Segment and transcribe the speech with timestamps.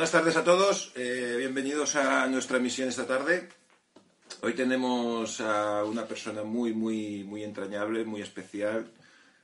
[0.00, 3.50] Buenas tardes a todos, eh, bienvenidos a nuestra emisión esta tarde.
[4.40, 8.90] Hoy tenemos a una persona muy, muy, muy entrañable, muy especial.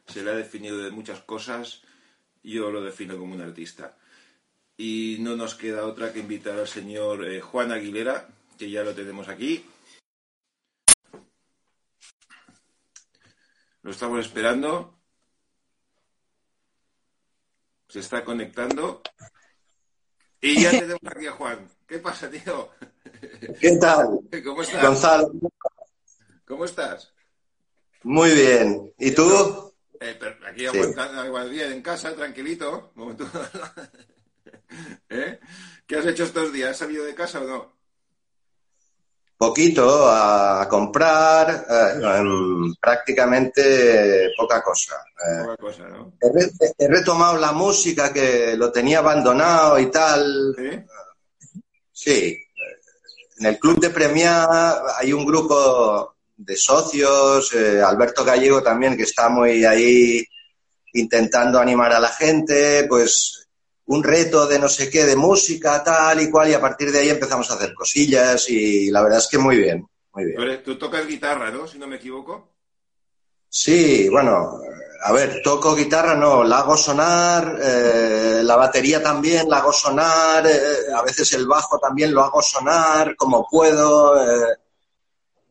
[0.07, 1.83] Se le ha definido de muchas cosas.
[2.43, 3.99] Yo lo defino como un artista.
[4.79, 8.27] Y no nos queda otra que invitar al señor eh, Juan Aguilera,
[8.57, 9.63] que ya lo tenemos aquí.
[13.83, 14.99] Lo estamos esperando.
[17.91, 19.03] Se está conectando.
[20.47, 21.69] Y ya tenemos aquí a Juan.
[21.87, 22.71] ¿Qué pasa, tío?
[23.61, 24.21] ¿Qué tal?
[24.45, 24.83] ¿Cómo estás?
[24.83, 25.33] Gonzalo.
[26.47, 27.13] ¿Cómo estás?
[28.05, 28.93] Muy bien.
[28.99, 29.73] ¿Y tú?
[30.01, 30.67] Eh, aquí Sí.
[30.67, 32.93] aguantando, aguantando bien en casa, tranquilito.
[35.09, 35.41] ¿Eh?
[35.87, 36.71] ¿Qué has hecho estos días?
[36.71, 37.76] ¿Has salido de casa o no?
[39.39, 42.23] Poquito a comprar, eh,
[42.81, 44.95] prácticamente poca cosa.
[45.15, 46.15] Eh, Poca cosa, ¿no?
[46.21, 50.55] he, re- he retomado la música que lo tenía abandonado y tal.
[50.57, 51.61] ¿Sí?
[51.93, 52.39] Sí.
[53.39, 54.49] En el club de Premia
[54.99, 60.25] hay un grupo de socios, eh, Alberto Gallego también, que está muy ahí
[60.95, 63.46] intentando animar a la gente, pues
[63.87, 67.01] un reto de no sé qué, de música, tal y cual, y a partir de
[67.01, 70.63] ahí empezamos a hacer cosillas y la verdad es que muy bien, muy bien.
[70.65, 71.67] tú tocas guitarra, ¿no?
[71.67, 72.53] Si no me equivoco.
[73.49, 74.61] Sí, bueno,
[75.05, 80.47] a ver, toco guitarra, no, la hago sonar, eh, la batería también la hago sonar,
[80.47, 84.21] eh, a veces el bajo también lo hago sonar como puedo.
[84.21, 84.57] eh,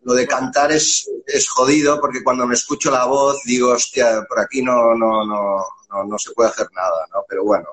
[0.06, 4.40] lo de cantar es, es jodido porque cuando me escucho la voz digo, hostia, por
[4.40, 7.26] aquí no, no, no, no, no se puede hacer nada, ¿no?
[7.28, 7.70] Pero bueno,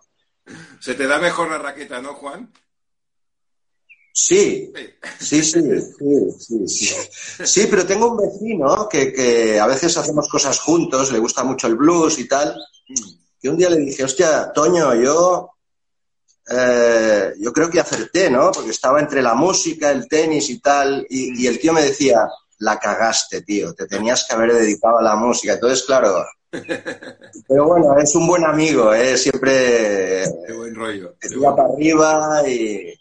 [0.80, 2.52] Se te da mejor la raqueta, ¿no, Juan?
[4.12, 4.72] sí,
[5.18, 5.42] Sí.
[5.42, 6.94] Sí, sí, sí,
[7.44, 11.66] sí, pero tengo un vecino que, que a veces hacemos cosas juntos, le gusta mucho
[11.66, 12.54] el blues y tal,
[13.40, 15.50] que un día le dije, hostia, Toño, yo,
[16.50, 18.52] eh, yo creo que acerté, ¿no?
[18.52, 22.28] Porque estaba entre la música, el tenis y tal, y, y el tío me decía,
[22.58, 25.54] la cagaste, tío, te tenías que haber dedicado a la música.
[25.54, 26.24] Entonces, claro,
[27.48, 29.16] pero bueno, es un buen amigo, ¿eh?
[29.16, 31.14] Siempre Qué buen rollo.
[31.18, 32.94] te tira para arriba y...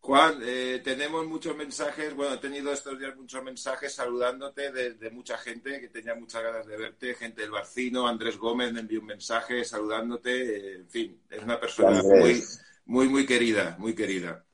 [0.00, 5.10] Juan, eh, tenemos muchos mensajes, bueno, he tenido estos días muchos mensajes saludándote de, de
[5.10, 8.98] mucha gente que tenía muchas ganas de verte, gente del Barcino, Andrés Gómez me envió
[8.98, 12.60] un mensaje saludándote, eh, en fin, es una persona Andrés.
[12.84, 14.44] muy, muy, muy querida, muy querida.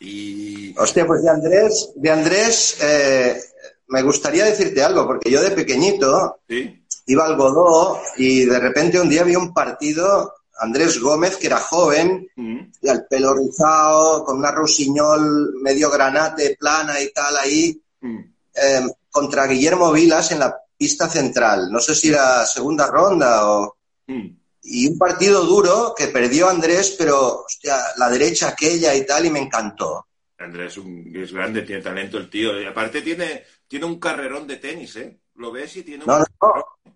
[0.00, 3.40] Y Hostia, pues de Andrés, de Andrés, eh,
[3.86, 9.00] me gustaría decirte algo, porque yo de pequeñito sí, iba al Godó y de repente
[9.00, 14.24] un día vi un partido, Andrés Gómez, que era joven, Mm, y al pelo rizado,
[14.24, 18.18] con una rosiñol medio granate, plana y tal ahí, mm.
[18.54, 21.70] eh, contra Guillermo Vilas en la pista central.
[21.70, 23.76] No sé si era segunda ronda o...
[24.06, 24.28] Mm.
[24.66, 29.30] Y un partido duro que perdió Andrés, pero, hostia, la derecha aquella y tal, y
[29.30, 30.06] me encantó.
[30.38, 34.46] Andrés es, un- es grande, tiene talento el tío, y aparte tiene, tiene un carrerón
[34.46, 35.18] de tenis, ¿eh?
[35.36, 36.93] Lo ves y tiene un No, no, no.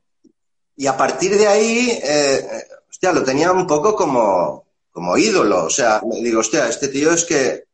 [0.78, 2.46] Y a partir de ahí, eh,
[2.88, 5.64] hostia, lo tenía un poco como, como ídolo.
[5.64, 7.64] O sea, me digo, hostia, este tío es que.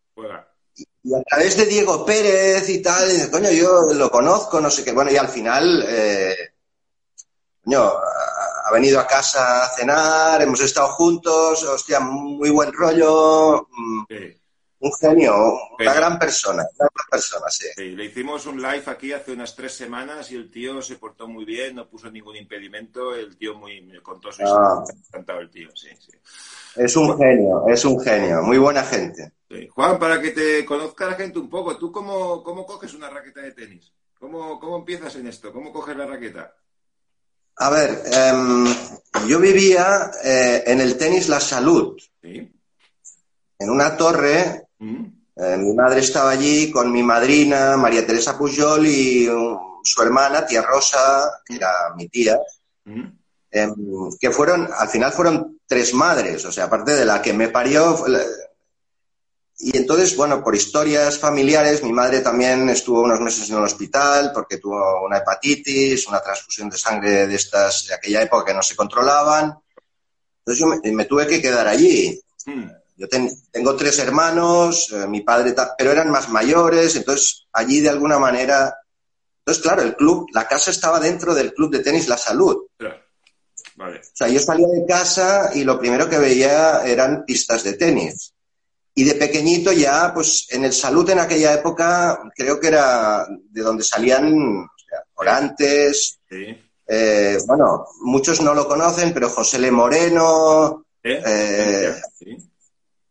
[1.03, 4.83] Y a través de Diego Pérez y tal, y coño, yo lo conozco, no sé
[4.83, 4.93] qué.
[4.93, 6.35] Bueno, y al final, eh,
[7.63, 13.69] coño, ha ha venido a casa a cenar, hemos estado juntos, hostia, muy buen rollo,
[13.71, 14.41] mm, Sí.
[14.85, 15.35] Un genio,
[15.79, 17.67] una gran persona, una gran persona, sí.
[17.75, 21.27] Sí, le hicimos un live aquí hace unas tres semanas y el tío se portó
[21.27, 24.85] muy bien, no puso ningún impedimento, el tío muy me contó su Ah.
[24.87, 26.13] historia, el tío, sí, sí.
[26.77, 29.33] Es un genio, es un genio, muy buena gente.
[29.51, 29.69] Sí.
[29.69, 33.41] Juan, para que te conozca la gente un poco, ¿tú cómo, cómo coges una raqueta
[33.41, 33.91] de tenis?
[34.19, 35.53] ¿Cómo, ¿Cómo empiezas en esto?
[35.53, 36.55] ¿Cómo coges la raqueta?
[37.57, 38.67] A ver, em,
[39.29, 42.53] yo vivía eh, en el tenis La Salud, ¿Sí?
[43.61, 44.67] en una torre.
[45.37, 50.47] Eh, mi madre estaba allí con mi madrina, María Teresa Pujol, y um, su hermana,
[50.47, 52.39] tía Rosa, que era mi tía,
[52.85, 53.03] ¿Mm?
[53.51, 53.75] em,
[54.21, 58.05] que fueron, al final fueron tres madres, o sea, aparte de la que me parió.
[58.07, 58.23] la-
[59.59, 64.31] Y entonces, bueno, por historias familiares, mi madre también estuvo unos meses en el hospital
[64.35, 68.63] porque tuvo una hepatitis, una transfusión de sangre de estas de aquella época que no
[68.63, 69.55] se controlaban.
[70.41, 72.21] Entonces yo me, me tuve que quedar allí.
[72.47, 72.65] ¿Mm?
[72.97, 77.89] Yo ten- tengo tres hermanos, eh, mi padre, pero eran más mayores, entonces allí de
[77.91, 78.73] alguna manera.
[79.41, 82.57] Entonces, claro, el club, la casa estaba dentro del club de tenis La Salud.
[82.73, 83.01] Ostras.
[83.77, 83.99] Vale.
[83.99, 88.33] O sea, yo salía de casa y lo primero que veía eran pistas de tenis.
[88.95, 93.61] Y de pequeñito ya, pues en el Salud en aquella época, creo que era de
[93.63, 96.57] donde salían o sea, Orantes, Sí.
[96.87, 101.23] eh, bueno, muchos no lo conocen, pero José Le Moreno, ¿Eh?
[101.27, 102.37] Eh, Sí.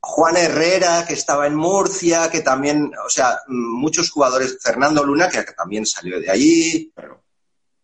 [0.05, 5.43] Juan Herrera, que estaba en Murcia, que también, o sea, muchos jugadores, Fernando Luna, que
[5.53, 6.93] también salió de allí.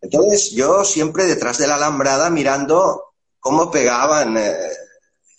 [0.02, 4.52] Entonces, yo siempre detrás de la alambrada mirando cómo pegaban, eh,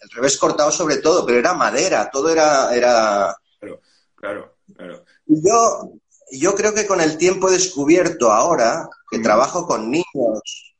[0.01, 2.73] el revés cortado sobre todo, pero era madera, todo era...
[2.75, 3.37] era...
[3.59, 3.81] Claro,
[4.15, 5.05] claro, claro.
[5.27, 5.91] Y yo,
[6.31, 10.75] yo creo que con el tiempo he descubierto ahora, que trabajo con niños,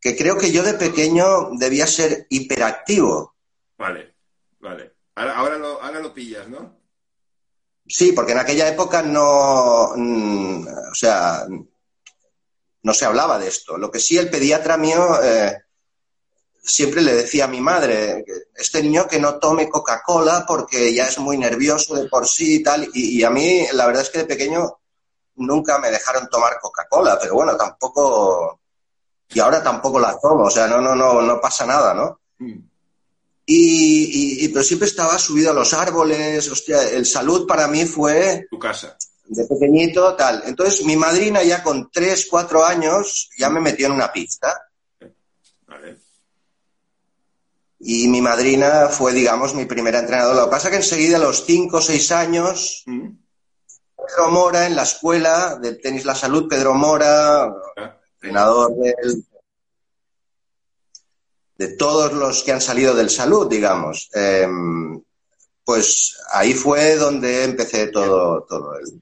[0.00, 3.34] que creo que yo de pequeño debía ser hiperactivo.
[3.76, 4.14] Vale,
[4.60, 4.93] vale.
[5.16, 6.76] Ahora, lo, ahora lo pillas, ¿no?
[7.86, 11.46] Sí, porque en aquella época no, mm, o sea,
[12.82, 13.76] no se hablaba de esto.
[13.76, 15.64] Lo que sí el pediatra mío eh,
[16.62, 18.24] siempre le decía a mi madre,
[18.54, 22.62] este niño que no tome Coca-Cola porque ya es muy nervioso de por sí y
[22.62, 22.88] tal.
[22.94, 24.78] Y, a mí, la verdad es que de pequeño
[25.36, 28.60] nunca me dejaron tomar Coca-Cola, pero bueno, tampoco,
[29.28, 32.20] y ahora tampoco la tomo, o sea, no, no, no, no pasa nada, ¿no?
[32.38, 32.73] Mm.
[33.46, 38.46] Y, pero siempre estaba subido a los árboles, hostia, el salud para mí fue...
[38.50, 38.96] Tu casa.
[39.26, 40.42] De pequeñito, tal.
[40.46, 44.62] Entonces mi madrina ya con tres, cuatro años ya me metió en una pista.
[45.66, 45.98] Vale.
[47.80, 50.40] Y mi madrina fue, digamos, mi primera entrenadora.
[50.40, 53.08] Lo que pasa es que enseguida, a los cinco o seis años, mm.
[53.96, 58.00] Pedro Mora en la escuela de tenis La Salud, Pedro Mora, ah.
[58.14, 59.24] entrenador del
[61.64, 64.10] de todos los que han salido del salud, digamos.
[64.12, 65.00] Em,
[65.64, 69.00] pues ahí fue donde empecé todo, todo el...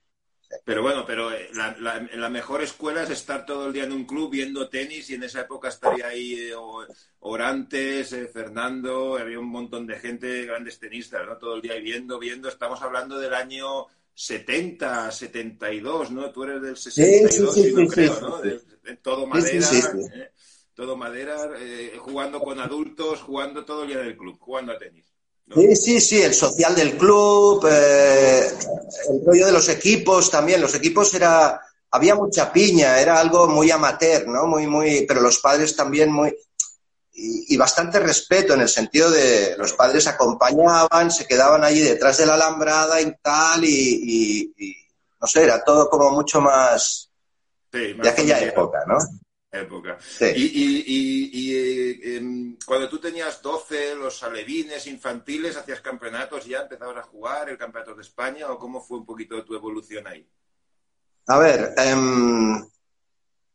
[0.65, 1.51] Pero bueno, pero eh,
[1.81, 5.25] la, mejor escuela es estar todo el día en un club viendo tenis y en
[5.25, 6.55] esa época estaría ahí eh,
[7.21, 11.37] Orantes, eh, Fernando, había un montón de gente, grandes tenistas, ¿no?
[11.39, 12.49] Todo el día viendo, viendo.
[12.49, 16.31] Estamos hablando del año 70, 72, ¿no?
[16.31, 18.39] Tú eres del 62, sí, no creo, ¿no?
[18.41, 18.61] De,
[19.03, 19.67] todo madera
[20.75, 25.07] todo madera, eh, jugando con adultos, jugando todo el día del club, jugando a tenis.
[25.55, 28.49] Sí, sí, sí, el social del club, eh,
[29.11, 30.61] el rollo de los equipos también.
[30.61, 31.61] Los equipos era,
[31.91, 34.47] había mucha piña, era algo muy amateur, ¿no?
[34.47, 36.35] Muy, muy, pero los padres también muy,
[37.13, 42.27] y, bastante respeto en el sentido de los padres acompañaban, se quedaban allí detrás de
[42.27, 44.55] la alambrada y tal, y,
[45.21, 47.11] no sé, era todo como mucho más,
[47.71, 48.97] de aquella época, ¿no?
[49.53, 49.99] Época.
[50.35, 57.03] Y, eh, em, cuando tú tenías 12, los alevines infantiles, hacías campeonatos ya, empezabas a
[57.03, 60.27] jugar el campeonato de España, o cómo fue un poquito tu evolución ahí?
[61.27, 62.67] A ver, em,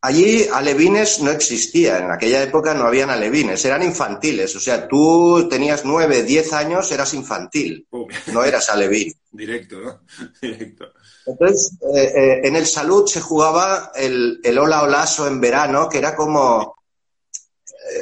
[0.00, 5.48] allí alevines no existían, en aquella época no habían alevines, eran infantiles, o sea, tú
[5.48, 7.86] tenías 9, 10 años, eras infantil,
[8.32, 9.12] no eras alevín.
[9.30, 10.00] Directo, ¿no?
[10.42, 10.86] Directo.
[11.26, 15.98] Entonces, eh, eh, en el Salud se jugaba el, el Ola Olaso en verano, que
[15.98, 16.76] era como,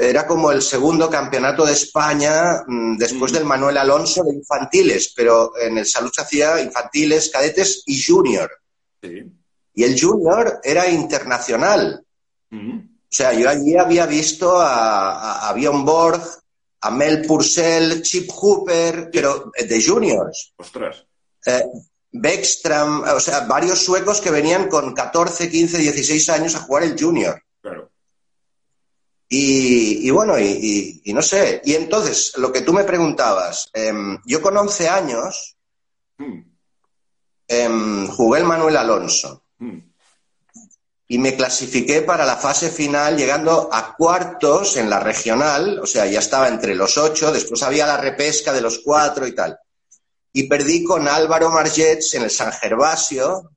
[0.01, 5.59] era como el segundo campeonato de España mm, después del Manuel Alonso de infantiles, pero
[5.59, 8.51] en el Salud se hacía infantiles, cadetes y junior.
[9.77, 12.03] Y el junior era internacional.
[12.51, 16.23] O sea, yo allí había visto a, a, Bjorn Borg,
[16.81, 20.55] a Mel Purcell, Chip Hooper, pero de juniors.
[20.57, 21.05] Ostras.
[21.45, 21.63] Eh,
[22.11, 26.99] Beckstram, o sea, varios suecos que venían con 14, 15, 16 años a jugar el
[26.99, 27.43] junior.
[27.61, 27.91] Claro.
[29.29, 31.61] Y, bueno, y, no sé.
[31.65, 35.57] Y entonces, lo que tú me preguntabas, em, yo con 11 años
[36.17, 36.41] hmm.
[37.49, 39.46] em, jugué el Manuel Alonso.
[39.59, 39.79] Hmm.
[41.09, 46.07] Y me clasifiqué para la fase final llegando a cuartos en la regional, o sea,
[46.07, 49.57] ya estaba entre los ocho, después había la repesca de los cuatro y tal
[50.37, 53.53] y perdí con Álvaro Margets en el San Gervasio.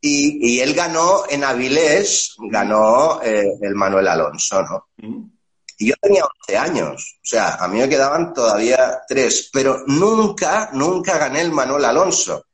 [0.00, 4.88] Y, él ganó en Avilés, ganó eh, el Manuel Alonso, ¿no?
[4.96, 5.30] Mm.
[5.78, 10.70] Y yo tenía 11 años, o sea, a mí me quedaban todavía tres, pero nunca,
[10.72, 12.44] nunca gané el Manuel Alonso.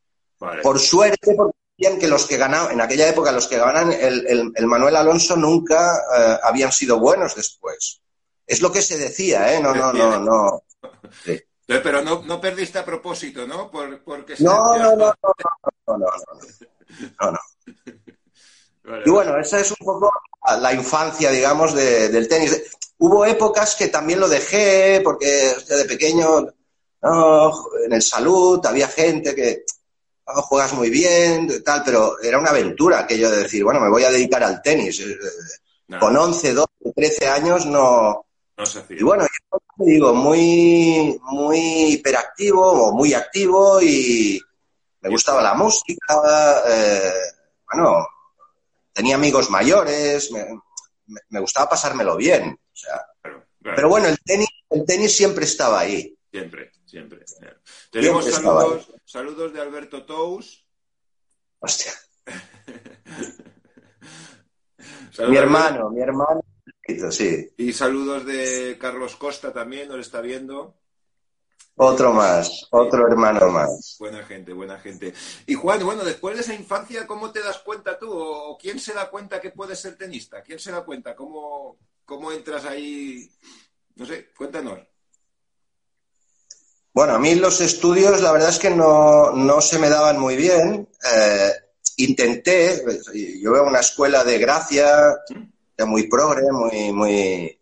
[0.62, 4.67] Por suerte, porque decían que los que ganaban, en aquella época, los que ganaban el,
[4.67, 8.00] Manuel Alonso nunca eh, habían sido buenos después.
[8.47, 9.61] Es lo que se decía, ¿eh?
[9.61, 10.64] No, no, no, no.
[11.67, 13.71] Pero no, no perdiste a propósito, ¿no?
[13.71, 15.35] porque no, no, no, no,
[15.87, 17.38] no, no, no,
[19.07, 20.12] Y bueno, esa es un poco
[20.61, 22.62] la infancia, digamos, del tenis.
[22.99, 26.49] Hubo épocas que también lo dejé porque de pequeño,
[27.00, 29.64] en el salud había gente que
[30.43, 34.11] juegas muy bien, tal, pero era una aventura aquello de decir, bueno, me voy a
[34.11, 35.05] dedicar al tenis.
[36.01, 38.25] Con 11, 12, 13 años no,
[38.89, 41.59] y bueno, yo digo, muy, muy
[41.95, 44.41] hiperactivo o muy activo y
[45.01, 47.12] me gustaba la música, eh,
[47.73, 48.07] bueno,
[48.93, 52.59] tenía amigos mayores, me, gustaba pasármelo bien.
[53.62, 56.17] Pero bueno, el tenis, el tenis siempre estaba ahí.
[56.31, 57.25] Siempre, siempre.
[57.91, 60.67] Tenemos saludos, saludos de Alberto Tous.
[61.59, 61.93] Hostia.
[65.29, 66.45] mi hermano, mi hermano.
[67.11, 67.51] Sí.
[67.57, 70.77] Y saludos de Carlos Costa también, nos está viendo.
[71.77, 73.97] Otro más, otro hermano más.
[73.99, 75.15] Buena gente, buena gente.
[75.47, 78.13] Y Juan, bueno, después de esa infancia, ¿cómo te das cuenta tú?
[78.13, 80.43] ¿O quién se da cuenta que puedes ser tenista?
[80.43, 81.17] ¿Quién se da cuenta?
[81.17, 83.33] ¿Cómo, cómo entras ahí?
[83.95, 84.92] No sé, cuéntanos.
[86.95, 90.89] Bueno, a mí los estudios la verdad es que no, se me daban muy bien.
[91.15, 91.53] Eh,
[91.97, 92.85] intenté,
[93.41, 95.17] yo veo una escuela de gracia,
[95.87, 97.59] muy progre, muy, muy...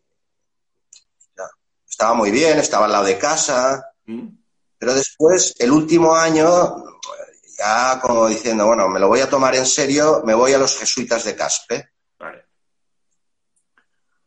[1.89, 4.27] Estaba muy bien, estaba al lado de casa, mm.
[4.79, 6.99] pero después, el último año,
[7.59, 10.79] ya como diciendo, bueno, me lo voy a tomar en serio, me voy a los
[10.79, 11.91] jesuitas de Caspe.
[12.19, 12.47] Vale.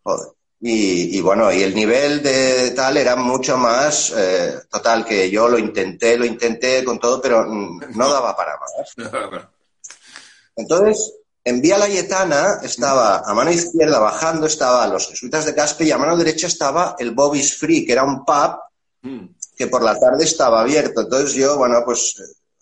[0.04, 0.33] Joder.
[0.66, 5.58] Y, bueno, y el nivel de tal era mucho más eh, total, que yo lo
[5.58, 9.52] intenté, lo intenté con todo, pero no daba para más.
[10.56, 15.92] Entonces, en Vía Layetana estaba a mano izquierda bajando, estaba los jesuitas de Caspe y
[15.92, 18.58] a mano derecha estaba el Bobby's Free, que era un pub
[19.02, 19.26] mm.
[19.58, 21.02] que por la tarde estaba abierto.
[21.02, 22.16] Entonces yo, bueno, pues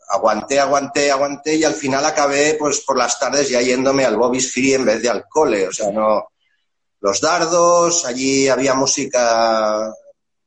[0.10, 4.52] aguanté, aguanté, aguanté y al final acabé pues por las tardes ya yéndome al Bobby's
[4.52, 5.68] Free en vez de al cole.
[5.68, 6.31] O sea, no.
[7.02, 9.94] Los dardos, allí había música,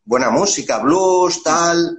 [0.04, 1.98] buena música, blues, tal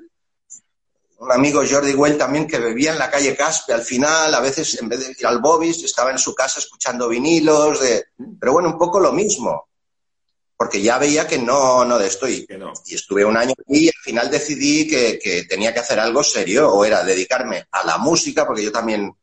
[1.18, 4.80] un amigo Jordi Well también que bebía en la calle Caspe al final, a veces
[4.82, 8.06] en vez de ir al Bobis estaba en su casa escuchando vinilos, de...
[8.40, 9.70] pero bueno, un poco lo mismo,
[10.58, 12.46] porque ya veía que no, no de esto y,
[12.86, 16.72] y estuve un año y al final decidí que, que, tenía que hacer algo serio
[16.72, 19.14] o era dedicarme a la música, porque yo también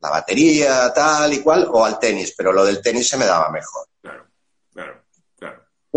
[0.00, 3.50] la batería, tal y cual, o al tenis, pero lo del tenis se me daba
[3.50, 3.86] mejor.
[4.00, 4.25] Claro.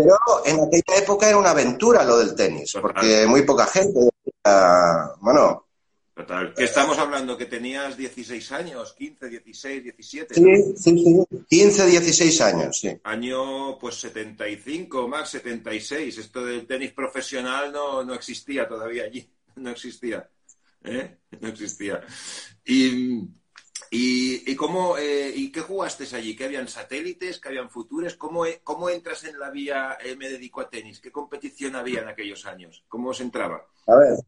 [0.02, 4.10] Pero en aquella época era una aventura lo del tenis, porque muy poca gente
[4.44, 5.66] Ah, bueno.
[6.14, 6.52] Total.
[6.54, 7.36] ¿Qué estamos hablando?
[7.36, 8.94] ¿Que tenías 16 años?
[8.98, 10.34] ¿15, 16, 17?
[10.34, 10.42] Sí,
[10.76, 11.44] sí, sí.
[11.48, 12.90] 15, 16 años, sí.
[13.04, 16.18] Año, pues 75, más 76.
[16.18, 19.28] Esto del tenis profesional no, no existía todavía allí.
[19.56, 20.26] No existía.
[20.84, 21.18] ¿Eh?
[21.40, 22.00] No existía.
[22.64, 23.28] Y,
[23.92, 26.36] y, cómo, eh, ¿Y qué jugaste allí?
[26.36, 27.40] ¿Qué habían satélites?
[27.40, 28.14] ¿Qué habían futuros?
[28.14, 31.00] ¿Cómo, ¿Cómo entras en la vía eh, me dedico a tenis?
[31.00, 32.84] ¿Qué competición había en aquellos años?
[32.88, 33.66] ¿Cómo se entraba?
[33.88, 34.18] A ver,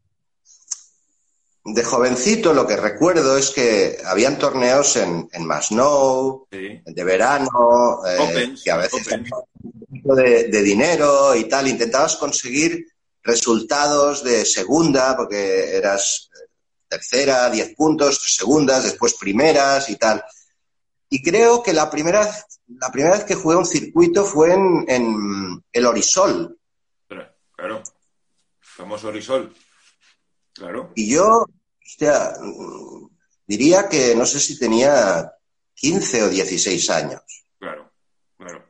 [1.65, 8.53] de jovencito lo que recuerdo es que habían torneos en, en Masnou, de verano, eh,
[8.61, 11.69] que a veces de, de dinero y tal.
[11.69, 12.85] Intentabas conseguir
[13.23, 16.29] resultados de segunda, porque eras
[16.93, 20.23] tercera, diez puntos, segundas, después primeras y tal.
[21.09, 22.27] Y creo que la primera,
[22.67, 26.57] la primera vez que jugué un circuito fue en, en el Orisol.
[27.55, 27.81] Claro,
[28.59, 29.53] famoso Orisol.
[30.53, 30.91] Claro.
[30.95, 31.45] Y yo,
[31.85, 32.33] hostia,
[33.47, 35.31] diría que no sé si tenía
[35.75, 37.21] 15 o 16 años.
[37.59, 37.91] Claro,
[38.37, 38.65] claro,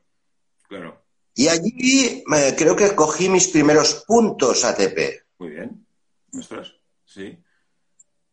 [0.68, 1.06] claro.
[1.36, 2.24] Y allí
[2.58, 5.26] creo que cogí mis primeros puntos ATP.
[5.40, 5.88] Muy bien.
[6.38, 6.74] Ostras,
[7.06, 7.38] sí.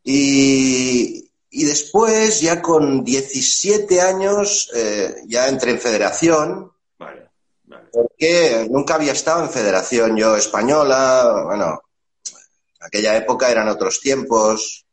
[0.02, 6.72] Y, después, ya con 17 años, eh, ya entré en federación.
[6.98, 7.30] Vale,
[7.64, 7.88] vale.
[7.92, 11.42] Porque nunca había estado en federación yo española.
[11.46, 11.80] Bueno,
[12.80, 14.86] aquella época eran otros tiempos.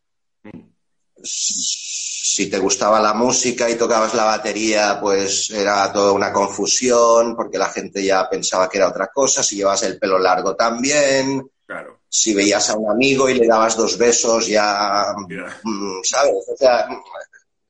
[1.23, 7.57] Si te gustaba la música y tocabas la batería, pues era toda una confusión, porque
[7.57, 9.41] la gente ya pensaba que era otra cosa.
[9.41, 11.49] Si llevas el pelo largo también.
[11.65, 11.96] Claro.
[12.09, 15.13] Si veías a un amigo y le dabas dos besos, ya.
[15.63, 16.45] Mm, ¿Sabes?
[16.47, 16.87] O sea,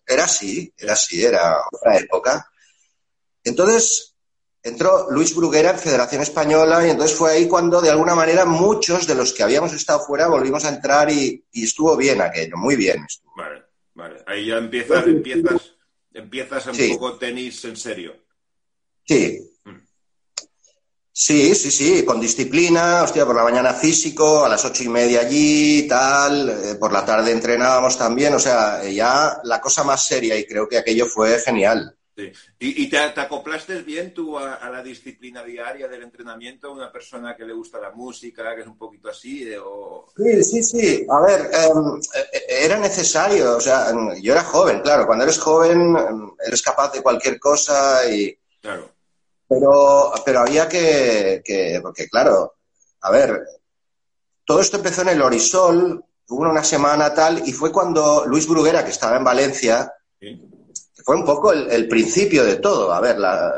[0.05, 2.49] era así, era así, era otra época.
[3.43, 4.15] Entonces,
[4.63, 9.07] entró Luis Bruguera en Federación Española y entonces fue ahí cuando de alguna manera muchos
[9.07, 13.05] de los que habíamos estado fuera volvimos a entrar y, estuvo bien aquello, muy bien.
[13.35, 13.63] Vale,
[13.93, 14.23] vale.
[14.27, 15.75] Ahí ya empiezas, empiezas,
[16.13, 18.15] empiezas un poco tenis en serio.
[19.05, 19.56] Sí.
[21.19, 25.21] Sí, sí, sí, con disciplina, hostia, por la mañana físico, a las ocho y media
[25.21, 30.37] allí, tal, eh, por la tarde entrenábamos también, o sea, ya la cosa más seria
[30.37, 31.97] y creo que aquello fue genial.
[32.59, 36.71] ¿Y, te, acoplaste bien tú a, la disciplina diaria del entrenamiento?
[36.71, 39.49] ¿Una persona que le gusta la música, que es un poquito así?
[40.15, 41.07] Sí, sí, sí.
[41.09, 43.57] A ver, em, e, e, era necesario.
[43.57, 45.07] O sea, yo era joven, claro.
[45.07, 48.37] Cuando eres joven, em, eres capaz de cualquier cosa y...
[48.61, 48.96] Claro.
[49.47, 52.55] Pero, pero había que, Porque, claro,
[53.01, 53.41] a ver,
[54.45, 58.83] todo esto empezó en el Orisol, hubo una semana tal, y fue cuando Luis Bruguera,
[58.83, 59.91] que estaba en Valencia,
[61.03, 62.91] fue un poco el, principio de todo.
[62.91, 63.53] A ver, la,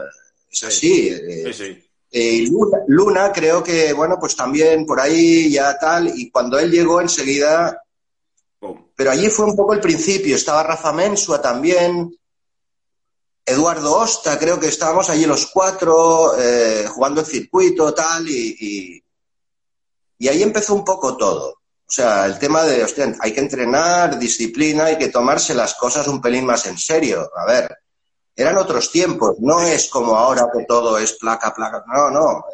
[0.52, 1.10] es así.
[1.10, 6.58] Eh, Eh, Luna, Luna, creo que, bueno, pues también por ahí ya tal, y cuando
[6.58, 7.84] él llegó enseguida,
[8.96, 12.12] pero allí fue un poco el principio, estaba Rafa Mensua también,
[13.46, 19.04] Eduardo Osta, creo que estábamos allí los cuatro, eh, jugando el circuito, tal, y,
[20.20, 21.50] y, ahí empezó un poco todo.
[21.50, 26.08] O sea, el tema de, hostia, hay que entrenar, disciplina, hay que tomarse las cosas
[26.08, 27.32] un pelín más en serio.
[27.36, 27.80] A ver,
[28.36, 32.46] eran otros tiempos, no es como ahora que todo es placa, placa, no, no.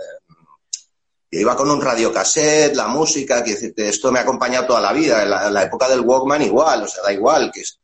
[1.30, 5.22] Yo iba con un radiocassette, la música, que esto me ha acompañado toda la vida,
[5.24, 7.78] en la, época del Walkman igual, o sea, da igual que es.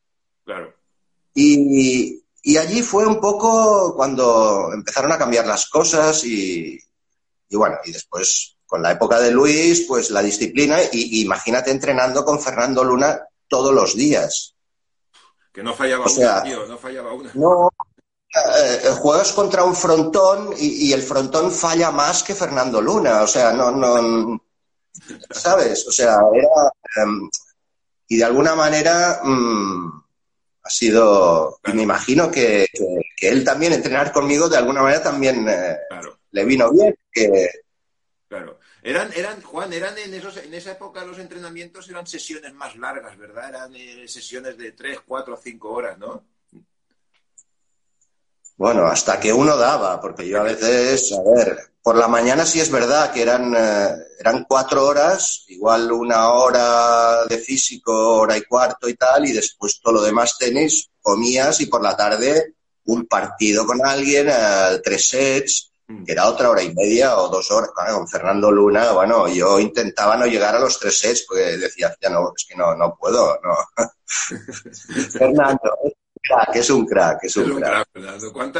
[0.45, 0.73] Claro.
[1.33, 6.79] Y, y allí fue un poco cuando empezaron a cambiar las cosas y,
[7.51, 12.39] bueno, y después con la época de Luis, pues la disciplina y, imagínate entrenando con
[12.39, 14.55] Fernando Luna todos los días.
[15.53, 17.31] Que no fallaba una, tío, no fallaba una.
[17.33, 17.69] No,
[18.33, 23.51] eh, juegas contra un frontón y, el frontón falla más que Fernando Luna, o sea,
[23.51, 24.41] no, no,
[25.29, 25.85] ¿sabes?
[25.87, 27.03] O sea, era...
[27.03, 27.29] Em,
[28.07, 29.19] y de alguna manera...
[29.23, 30.00] Mm,
[30.71, 32.67] sido, me imagino que,
[33.21, 35.77] él también entrenar conmigo de alguna manera también eh,
[36.31, 36.95] le vino bien.
[37.11, 37.49] Que...
[38.27, 38.59] Claro.
[38.83, 43.15] Eran, eran, Juan, eran en, esos, en esa época los entrenamientos eran sesiones más largas,
[43.17, 43.49] ¿verdad?
[43.49, 46.23] Eran eh, sesiones de 3, 4, 5 horas, ¿no?
[48.57, 52.59] Bueno, hasta que uno daba, porque yo a veces, a ver, por la mañana sí
[52.59, 58.43] es verdad que eran, eh, eran cuatro horas, igual una hora de físico, hora y
[58.43, 62.53] cuarto y tal, y después todo lo demás tenis, comías y por la tarde
[62.85, 66.03] un partido con alguien, eh, tres sets, mm.
[66.03, 67.71] que era otra hora y media o dos horas.
[67.75, 72.09] con Fernando Luna, bueno, yo intentaba no llegar a los tres sets porque decía, ya
[72.09, 73.55] no, es que no, no puedo, no.
[75.11, 75.77] Fernando,
[76.21, 77.87] crack, es un crack, es un, crack.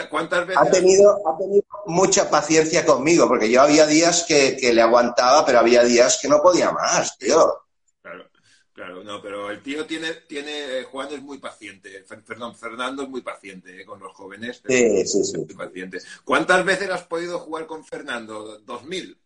[0.10, 0.62] ¿Cuántas, veces?
[0.62, 5.60] Ha tenido, ha tenido mucha paciencia conmigo, porque yo había días que, le aguantaba, pero
[5.60, 7.66] había días que no podía más, tío.
[8.02, 8.30] Claro,
[8.74, 13.10] claro, no, pero el tío tiene, tiene, eh, Juan es muy paciente, perdón, Fernando es
[13.10, 14.62] muy paciente eh, con los jóvenes.
[14.68, 15.38] Sí, sí, sí.
[15.38, 16.00] Muy paciente.
[16.24, 18.60] ¿Cuántas veces has podido jugar con Fernando?
[18.60, 19.21] ¿Dos mil?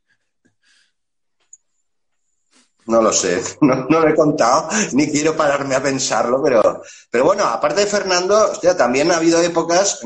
[2.88, 7.43] No lo sé, no, lo he contado, ni quiero pararme a pensarlo, pero, pero bueno,
[7.45, 10.02] aparte de Fernando, hostia, también ha habido épocas,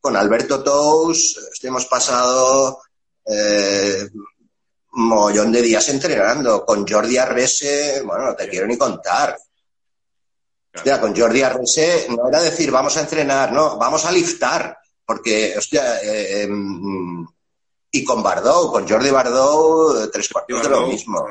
[0.00, 2.82] con Alberto Tous, hemos pasado
[3.24, 4.08] eh,
[4.96, 9.38] un mollón de días entrenando, con Jordi Arrese, bueno, no te quiero ni contar.
[10.74, 14.76] Hostia, con Jordi Arrese no era decir vamos a entrenar, no, vamos a liftar,
[15.06, 17.26] porque, hostia, eh, em,
[17.90, 21.28] y con Bardou, con Jordi Bardou, tres cuartos de lo mismo.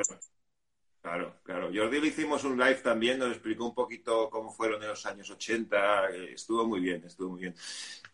[1.03, 1.69] Claro, claro.
[1.75, 5.29] Jordi le hicimos un live también, nos explicó un poquito cómo fueron en los años
[5.29, 7.55] 80, eh, estuvo muy bien, estuvo muy bien.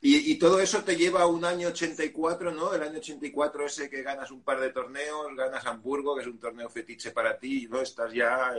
[0.01, 2.73] Y, todo eso te lleva a un año 84, ¿no?
[2.73, 6.39] El año 84 ese que ganas un par de torneos, ganas Hamburgo, que es un
[6.39, 7.79] torneo fetiche para ti, ¿no?
[7.79, 8.55] Estás ya,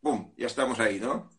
[0.00, 0.32] ¡pum!
[0.38, 1.30] Ya estamos ahí, ¿no?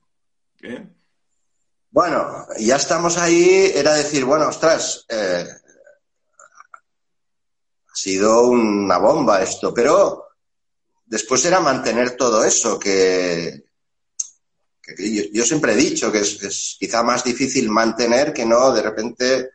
[1.89, 5.47] Bueno, ya estamos ahí, era decir, bueno, ostras, eh,
[7.91, 10.26] ha sido una bomba esto, pero
[11.07, 13.63] después era mantener todo eso, que,
[15.33, 19.49] yo, siempre he dicho que es, quizá más difícil mantener que no de repente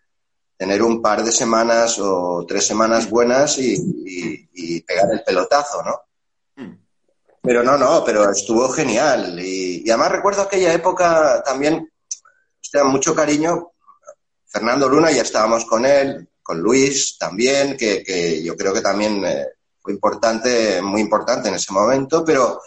[0.57, 6.01] tener un par de semanas o tres semanas buenas y, pegar el pelotazo, ¿no?
[6.57, 6.77] Hmm.
[7.41, 9.39] Pero no, no, pero estuvo genial.
[9.41, 11.91] Y, además recuerdo aquella época también,
[12.61, 13.73] hostia, mucho cariño.
[14.47, 19.47] Fernando Luna, ya estábamos con él, con Luis también, que, yo creo que también eh,
[19.91, 22.61] importante, muy importante en ese momento, pero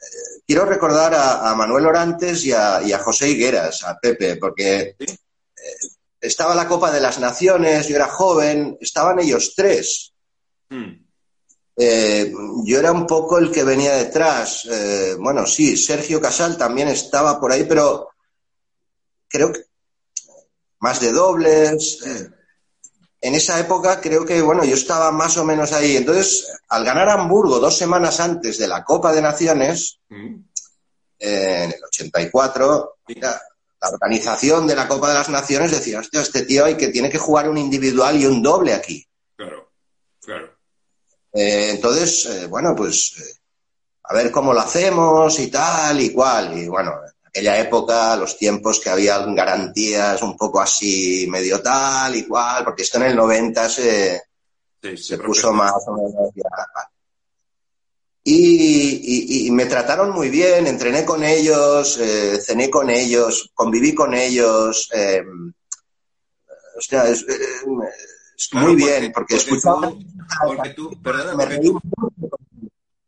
[0.00, 5.06] eh, quiero recordar a, Manuel Orantes y a, José Higueras, a Pepe, porque eh,
[6.20, 10.12] estaba la Copa de las Naciones, yo era joven, estaban ellos tres.
[10.68, 11.04] Hmm.
[11.76, 12.32] Eh,
[12.64, 14.68] yo era un poco el que venía detrás.
[15.18, 18.10] bueno, sí, Sergio Casal también estaba por ahí, pero
[19.28, 19.64] creo que
[20.78, 21.98] más de dobles
[23.24, 25.96] en esa época creo que, bueno, yo estaba más o menos ahí.
[25.96, 30.36] Entonces, al ganar Hamburgo dos semanas antes de la Copa de Naciones, mm.
[31.20, 33.40] en el 84, la
[33.90, 37.16] organización de la Copa de las Naciones decía, hostia, este tío hay que tiene que
[37.16, 39.08] jugar un individual y un doble aquí.
[39.34, 39.72] Claro,
[40.20, 40.58] claro.
[41.32, 43.38] Eh, entonces, eh, bueno, pues eh,
[44.02, 46.58] a ver cómo lo hacemos y tal y cual.
[46.58, 46.92] Y bueno,
[47.34, 52.82] aquella época, los tiempos que había garantías un poco así, medio tal y cual, porque
[52.82, 54.22] esto en el 90 se,
[54.94, 56.44] se, puso más o menos ya.
[58.22, 64.88] Y, me trataron muy bien, entrené con ellos, eh, cené con ellos, conviví con ellos.
[64.94, 65.24] Eh,
[66.78, 67.16] hostia, eh,
[68.52, 69.92] muy bien, porque, escuchaba...
[70.46, 71.80] porque tú, perdona, porque tú,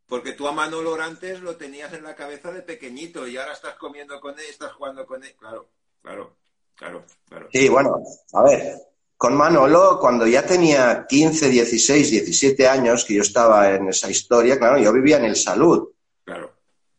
[0.07, 3.75] porque tú a Manolo Orantes lo tenías en la cabeza de pequeñito y ahora estás
[3.75, 5.35] comiendo con él, estás jugando con él.
[5.37, 5.69] Claro,
[6.01, 6.37] claro,
[6.75, 7.49] claro, claro.
[7.51, 8.01] Sí, bueno,
[8.33, 8.75] a ver,
[9.17, 14.57] con Manolo, cuando ya tenía 15, 16, 17 años, que yo estaba en esa historia,
[14.57, 15.89] claro, yo vivía en el Salud.
[16.23, 16.53] Claro.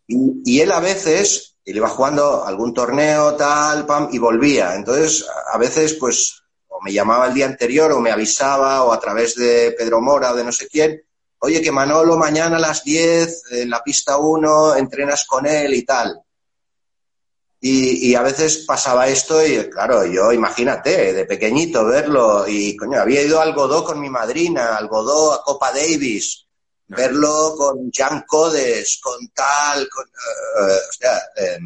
[0.07, 4.75] Y, y él a veces, él iba jugando algún torneo, tal, pam, y volvía.
[4.75, 9.01] Entonces, a veces, pues, o me llamaba el día anterior, o me avisaba, o a
[9.01, 11.03] través de Pedro Mora o de no sé quién,
[11.41, 15.85] oye, que Manolo mañana a las 10 en la pista 1 entrenas con él y
[15.85, 16.21] tal.
[17.61, 23.01] Y, y, a veces pasaba esto y, claro, yo, imagínate, de pequeñito verlo y, coño,
[23.01, 26.47] había ido al Godó con mi madrina, al Godó a Copa Davis,
[26.87, 26.97] no.
[26.97, 31.59] verlo con Jan Codes, con tal, con, uh, o sea, eh,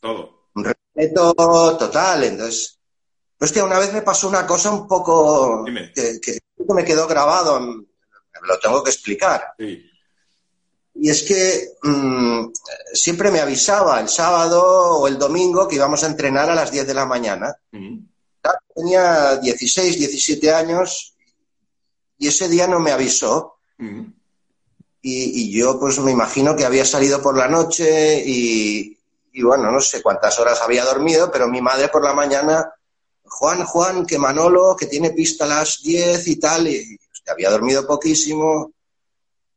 [0.00, 0.46] todo.
[0.54, 1.34] Un respeto
[1.76, 2.24] total.
[2.24, 2.78] Entonces,
[3.38, 5.62] hostia, una vez me pasó una cosa un poco
[5.94, 7.84] que, que, me quedó grabado,
[8.42, 9.54] lo tengo que explicar.
[9.58, 9.90] Sí.
[10.98, 12.46] Y es que mmm,
[12.92, 14.62] siempre me avisaba el sábado
[14.98, 17.54] o el domingo que íbamos a entrenar a las 10 de la mañana.
[17.72, 18.06] Uh -huh.
[18.74, 21.14] Tenía 16, 17 años
[22.18, 23.58] y ese día no me avisó.
[23.78, 24.12] Uh -huh.
[25.02, 28.98] y, y, yo pues me imagino que había salido por la noche y,
[29.32, 32.72] y, bueno, no sé cuántas horas había dormido, pero mi madre por la mañana,
[33.24, 36.98] Juan, Juan, que Manolo, que tiene pista a las 10 y tal, y
[37.30, 38.72] había dormido poquísimo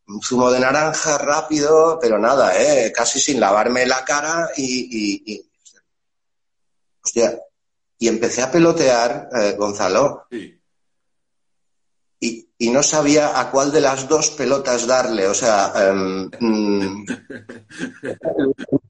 [0.10, 2.92] un zumo de naranja rápido, pero nada, ¿eh?
[2.92, 5.52] casi sin lavarme la cara y, y, y
[7.04, 7.40] hostia,
[8.00, 10.60] y empecé a pelotear, eh, Gonzalo, sí.
[12.20, 16.32] y, y, no sabía a cuál de las dos pelotas darle, o sea, um,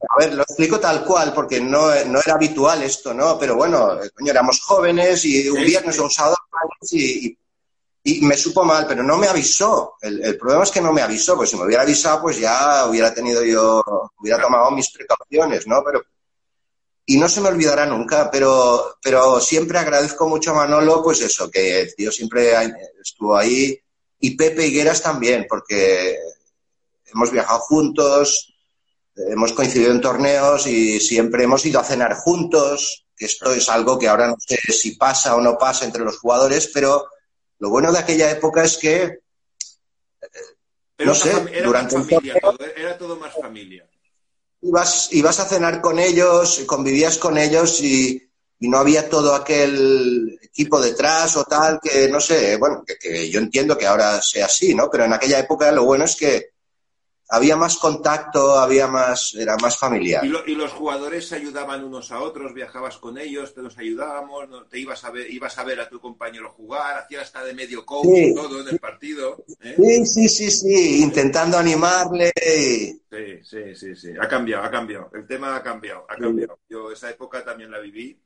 [0.10, 3.38] a ver, lo explico tal cual, porque no, no era habitual esto, ¿no?
[3.38, 6.38] Pero bueno, coño, éramos jóvenes y un viernes o un sábado
[6.92, 7.39] y, y
[8.18, 9.96] y me supo mal, pero no me avisó.
[10.02, 12.86] El, el, problema es que no me avisó, pues si me hubiera avisado, pues ya
[12.88, 13.84] hubiera tenido yo,
[14.20, 15.84] hubiera tomado mis precauciones, ¿no?
[15.84, 16.04] Pero,
[17.06, 21.50] y no se me olvidará nunca, pero, pero siempre agradezco mucho a Manolo, pues eso,
[21.50, 22.54] que el tío siempre
[23.02, 23.78] estuvo ahí,
[24.20, 26.18] y Pepe Higueras también, porque
[27.06, 28.54] hemos viajado juntos,
[29.16, 34.08] hemos coincidido en torneos y siempre hemos ido a cenar juntos, esto es algo que
[34.08, 37.08] ahora no sé si pasa o no pasa entre los jugadores, pero
[37.60, 39.20] lo bueno de aquella época es que,
[40.96, 43.88] Pero no sé, era durante familia, un todo, era todo más familia.
[44.62, 48.22] Ibas, ibas a cenar con ellos, convivías con ellos y,
[48.60, 53.30] y, no había todo aquel equipo detrás o tal, que no sé, bueno, que, que,
[53.30, 54.90] yo entiendo que ahora sea así, ¿no?
[54.90, 56.52] Pero en aquella época lo bueno es que
[57.30, 60.26] había más contacto, había más, era más familiar.
[60.26, 63.78] ¿Y, lo, y, los jugadores se ayudaban unos a otros, viajabas con ellos, te los
[63.78, 64.66] ayudábamos, ¿no?
[64.66, 67.86] te ibas a ver, ibas a ver a tu compañero jugar, hacías hasta de medio
[67.86, 68.34] coach sí.
[68.34, 69.46] todo en el partido.
[69.62, 69.76] ¿eh?
[69.78, 72.32] Sí, sí, sí, sí, intentando animarle.
[72.36, 73.00] Sí,
[73.44, 76.58] sí, sí, sí, ha cambiado, ha cambiado, el tema ha cambiado, ha cambiado.
[76.68, 78.20] Yo esa época también la viví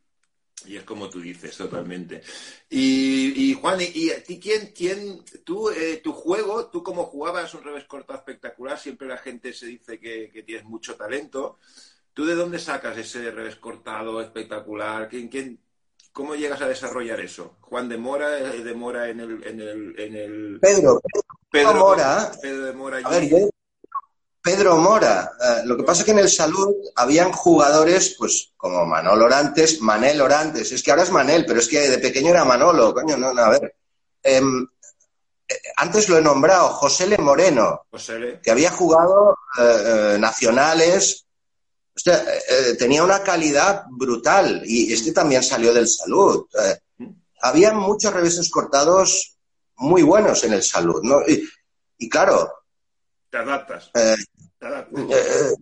[0.65, 2.21] y es como tú dices, totalmente.
[2.69, 7.63] Y, y Juan, ¿y, y quién, quién, tú, eh, tu juego, tú como jugabas un
[7.63, 11.57] revés cortado espectacular, siempre la gente se dice que, que, tienes mucho talento.
[12.13, 15.09] ¿Tú de dónde sacas ese revés cortado espectacular?
[15.09, 15.59] ¿Quién, quién,
[16.11, 17.57] ¿Cómo llegas a desarrollar eso?
[17.61, 19.43] ¿Juan de Mora, de Mora en el...
[19.47, 20.59] En el, en el...
[20.61, 22.31] Pedro, Pedro, Pedro Mora.
[22.39, 22.97] Pedro de Mora.
[23.03, 23.49] A ver, yo,
[24.43, 25.31] Pedro Mora.
[25.39, 29.79] Uh, lo que pasa es que en el Salud habían jugadores, pues, como Manol Orantes,
[29.79, 30.69] Manel Orantes.
[30.73, 33.41] Es que ahora es Manel, pero es que de pequeño era Manolo, coño, no, no
[33.41, 33.73] a ver.
[34.21, 34.41] Eh,
[35.77, 38.41] antes lo he nombrado, José Le Moreno, José Le.
[38.41, 41.25] que había jugado eh, nacionales.
[41.95, 42.25] O sea,
[42.79, 46.47] tenía una calidad brutal y este también salió del Salud.
[47.39, 49.37] había muchos reveses cortados
[49.75, 51.21] muy buenos en el Salud, ¿no?
[51.27, 51.47] Y,
[51.99, 52.51] y claro,
[53.33, 53.89] te adaptas.
[53.95, 54.15] Eh,
[54.59, 55.05] te adaptas.
[55.09, 55.55] Eh,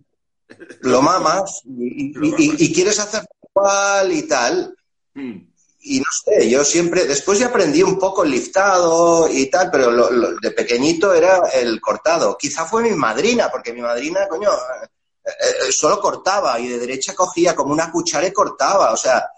[0.82, 4.76] lo mamas y, y, y, y, quieres hacer igual y tal.
[5.14, 5.38] Mm.
[5.80, 9.90] Y no sé, yo siempre, después ya aprendí un poco el liftado y tal, pero
[9.90, 12.36] lo, lo, de pequeñito era el cortado.
[12.36, 14.50] Quizá fue mi madrina, porque mi madrina, coño,
[15.24, 19.30] eh, solo cortaba y de derecha cogía como una cuchara y cortaba, o sea,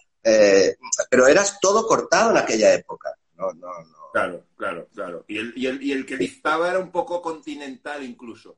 [1.09, 3.15] pero eras todo cortado en aquella época.
[3.37, 4.11] No, no, no.
[4.13, 5.25] Claro, claro, claro.
[5.29, 8.57] Y el, y el, y el que dictaba era un poco continental incluso.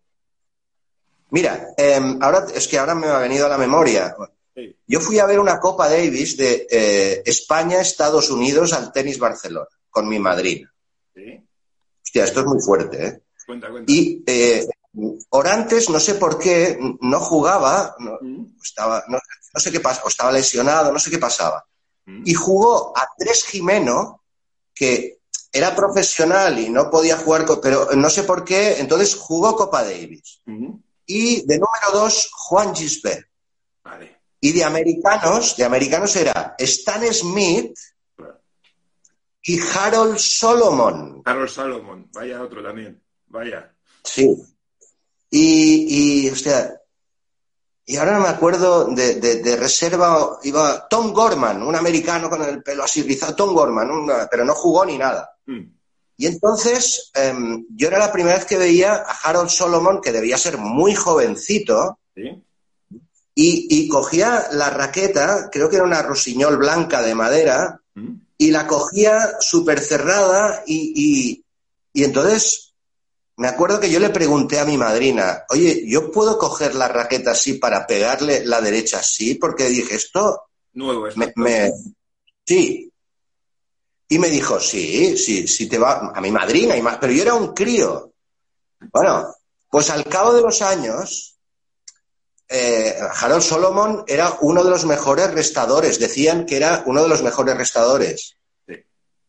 [1.31, 4.15] Mira, eh, ahora es que ahora me ha venido a la memoria.
[4.55, 4.77] Sí.
[4.87, 10.09] Yo fui a ver una Copa Davis de eh, España-Estados Unidos al tenis Barcelona con
[10.09, 10.73] mi madrina.
[11.15, 11.43] ¿Sí?
[12.05, 13.23] Hostia, esto es muy fuerte, ¿eh?
[13.45, 13.93] Cuenta, cuenta.
[13.93, 14.67] Y eh,
[15.31, 18.57] Orantes, no sé por qué, no jugaba, no, Mm.
[18.63, 19.19] estaba, no,
[19.55, 21.67] no sé qué pasaba, o estaba lesionado, no sé qué pasaba.
[22.07, 22.23] Mm.
[22.25, 24.23] Y jugó a Tres Jimeno,
[24.75, 25.16] que
[25.57, 30.43] era profesional y no podía jugar, pero no sé por qué, entonces jugó Copa Davis.
[31.07, 33.27] Y de número dos, Juan Gisbert.
[34.41, 37.77] Y de americanos, de americanos era Stan Smith
[39.43, 41.23] y Harold Solomon.
[41.25, 43.73] Harold Solomon, vaya otro también, vaya.
[44.05, 44.37] Sí.
[45.31, 46.31] Y, y
[47.89, 53.03] y ahora me acuerdo de, reserva, iba Tom Gorman, un americano con el pelo así
[53.03, 53.89] rizado, Tom Gorman,
[54.29, 55.36] pero no jugó ni nada.
[55.47, 55.73] Mm.
[56.19, 60.39] Y entonces em, yo era la primera vez que veía a Harold Solomon, que debía
[60.39, 61.99] ser muy jovencito,
[63.35, 68.15] y, cogía la raqueta, creo que era una rosiñol blanca de madera, mm.
[68.39, 71.45] y la cogía súper cerrada y,
[71.93, 72.67] y entonces
[73.37, 77.33] me acuerdo que yo le pregunté a mi madrina, oye, ¿yo puedo coger la raqueta
[77.33, 79.35] así para pegarle la derecha así?
[79.35, 80.43] Porque dije, esto...
[80.73, 81.73] Nuevo, es me,
[82.47, 82.91] Sí.
[84.09, 86.13] Y me dijo, sí, sí, sí te va...
[86.15, 88.13] A mi madrina y más, pero yo era un crío.
[88.93, 89.35] Bueno,
[89.71, 91.37] pues al cabo de los años,
[92.49, 95.99] eh, Harold Solomon era uno de los mejores restadores.
[95.99, 98.37] Decían que era uno de los mejores restadores.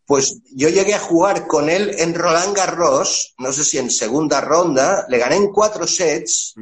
[0.05, 4.39] Pues yo llegué a jugar con él en Roland Garros, no sé si en segunda
[4.39, 6.55] ronda, le gané en cuatro sets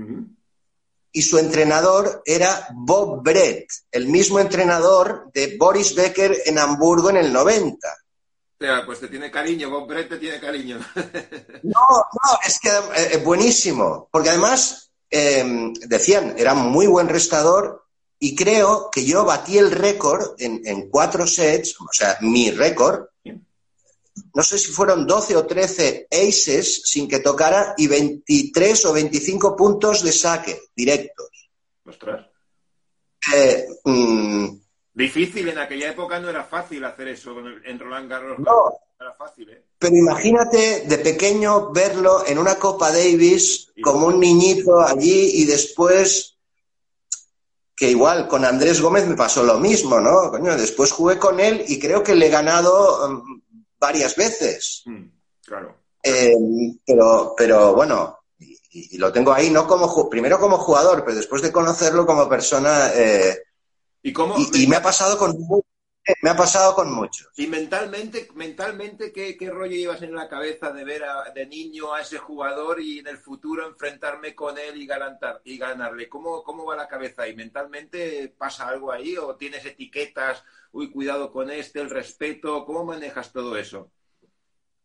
[1.15, 7.15] y su entrenador era Bob Brett, el mismo entrenador de Boris Becker en Hamburgo en
[7.15, 7.87] el 90.
[8.57, 10.79] Sea, pues te tiene cariño, Bob Brett te tiene cariño.
[11.63, 17.85] no, no, es que es eh, buenísimo, porque además em, decían, era muy buen restador
[18.17, 23.07] y creo que yo batí el récord en, en cuatro sets, o sea, mi récord,
[24.33, 29.55] no sé si fueron 12 o 13 aces sin que tocara y 23 o 25
[29.55, 31.29] puntos de saque directos.
[31.85, 32.25] Ostras.
[33.33, 34.47] Eh, mm,
[34.95, 38.39] Difícil, en aquella época no era fácil hacer eso en Roland Garros.
[38.39, 39.65] No, era fácil, ¿eh?
[39.77, 46.37] Pero imagínate de pequeño verlo en una Copa Davis como un niñito allí y después
[47.75, 50.31] que igual con Andrés Gómez me pasó lo mismo, ¿no?
[50.31, 53.41] Coño, después jugué con él y creo que le he ganado mm,
[53.77, 54.83] varias veces.
[54.85, 55.07] Mm,
[55.45, 55.75] claro.
[56.01, 56.33] Eh,
[56.85, 61.51] pero, pero bueno, y, lo tengo ahí no como primero como jugador, pero después de
[61.51, 62.91] conocerlo como persona.
[62.95, 63.41] Eh,
[64.05, 65.35] ¿Y, cómo, y, me ha pasado con
[66.21, 67.27] me ha pasado con muchos.
[67.37, 71.01] ¿Y mentalmente, mentalmente ¿qué, rollo llevas en la cabeza de ver
[71.33, 74.87] de niño a ese jugador y en el futuro enfrentarme con él y,
[75.45, 76.07] y ganarle?
[76.07, 77.27] ¿Cómo, ¿Cómo va la cabeza?
[77.27, 80.43] ¿Y mentalmente pasa algo ahí o tienes etiquetas
[80.75, 83.89] uy, cuidado con este, el respeto, ¿cómo manejas todo eso?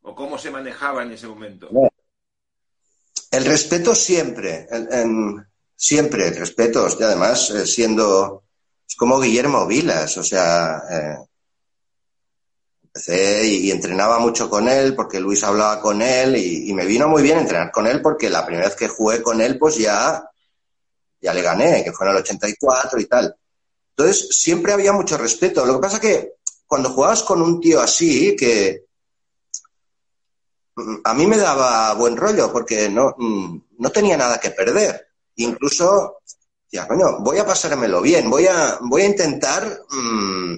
[0.02, 1.68] ¿O cómo se manejaba en ese momento?
[3.30, 4.66] El respeto siempre,
[5.76, 8.44] siempre el respeto, y además eh, siendo,
[8.90, 11.18] es como Guillermo Vilas, o sea, eh,
[12.82, 17.22] empecé y, entrenaba mucho con él porque Luis hablaba con él y, me vino muy
[17.22, 20.28] bien entrenar con él porque la primera vez que jugué con él pues ya,
[21.20, 23.36] ya le gané, que fue en el 84 y tal.
[23.90, 25.64] Entonces, siempre había mucho respeto.
[25.64, 26.32] Lo que pasa que
[26.66, 28.86] cuando jugabas con un tío así, que
[30.74, 35.10] mm, a mí me daba buen rollo porque no, mm, no tenía nada que perder.
[35.36, 36.22] Incluso,
[36.72, 40.56] ya, coño, voy a pasármelo bien, voy a, voy a intentar mmm,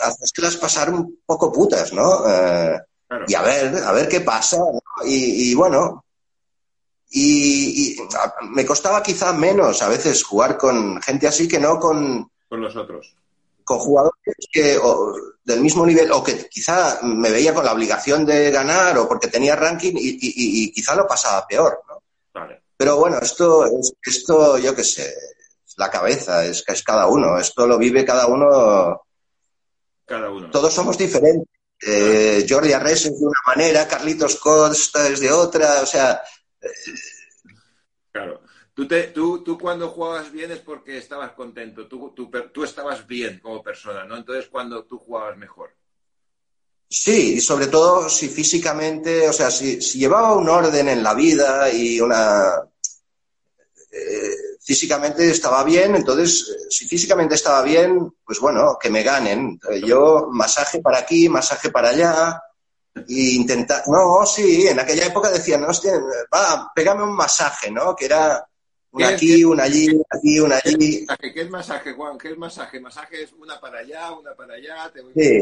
[0.00, 2.28] hacerlas pasar un poco putas, ¿no?
[2.28, 2.78] Eh,
[3.26, 4.58] y a ver, a ver qué pasa.
[5.04, 6.04] Y, bueno,
[7.10, 7.96] y,
[8.50, 12.76] me costaba quizá menos a veces jugar con gente así que no con, con los
[12.76, 13.14] otros.
[13.64, 14.78] Con jugadores que
[15.44, 19.28] del mismo nivel o que quizá me veía con la obligación de ganar o porque
[19.28, 22.02] tenía ranking y, quizá lo pasaba peor, ¿no?
[22.82, 23.64] Pero bueno, esto,
[24.04, 25.14] esto yo qué sé,
[25.76, 29.02] la cabeza, es, es cada uno, esto lo vive cada uno.
[30.04, 30.50] Cada uno.
[30.50, 31.46] Todos somos diferentes.
[31.80, 36.20] Eh, Jordi Arres es de una manera, Carlitos Costa es de otra, o sea.
[36.60, 36.68] Eh,
[38.10, 38.42] claro.
[38.74, 43.06] Tú, te, tú, tú cuando jugabas bien es porque estabas contento, tú, tú, tú estabas
[43.06, 44.16] bien como persona, ¿no?
[44.16, 45.70] Entonces cuando tú jugabas mejor.
[46.92, 51.72] Sí, y sobre todo si físicamente, o sea, si, llevaba un orden en la vida
[51.72, 52.68] y una...
[53.94, 59.60] Eh, físicamente estaba bien, entonces si físicamente estaba bien, pues bueno, que me ganen.
[59.84, 62.42] Yo masaje para aquí, masaje para allá,
[62.94, 63.82] e intentar...
[63.88, 65.92] No, sí, en aquella época decían, no, hostia,
[66.32, 67.94] va, pégame un masaje, ¿no?
[67.94, 68.46] Que era
[68.92, 71.06] una aquí, una allí, aquí, una allí.
[71.20, 72.16] ¿Qué es masaje, Juan?
[72.16, 72.80] ¿Qué es masaje?
[72.80, 74.90] Masaje es una para allá, una para allá.
[75.14, 75.40] Sí.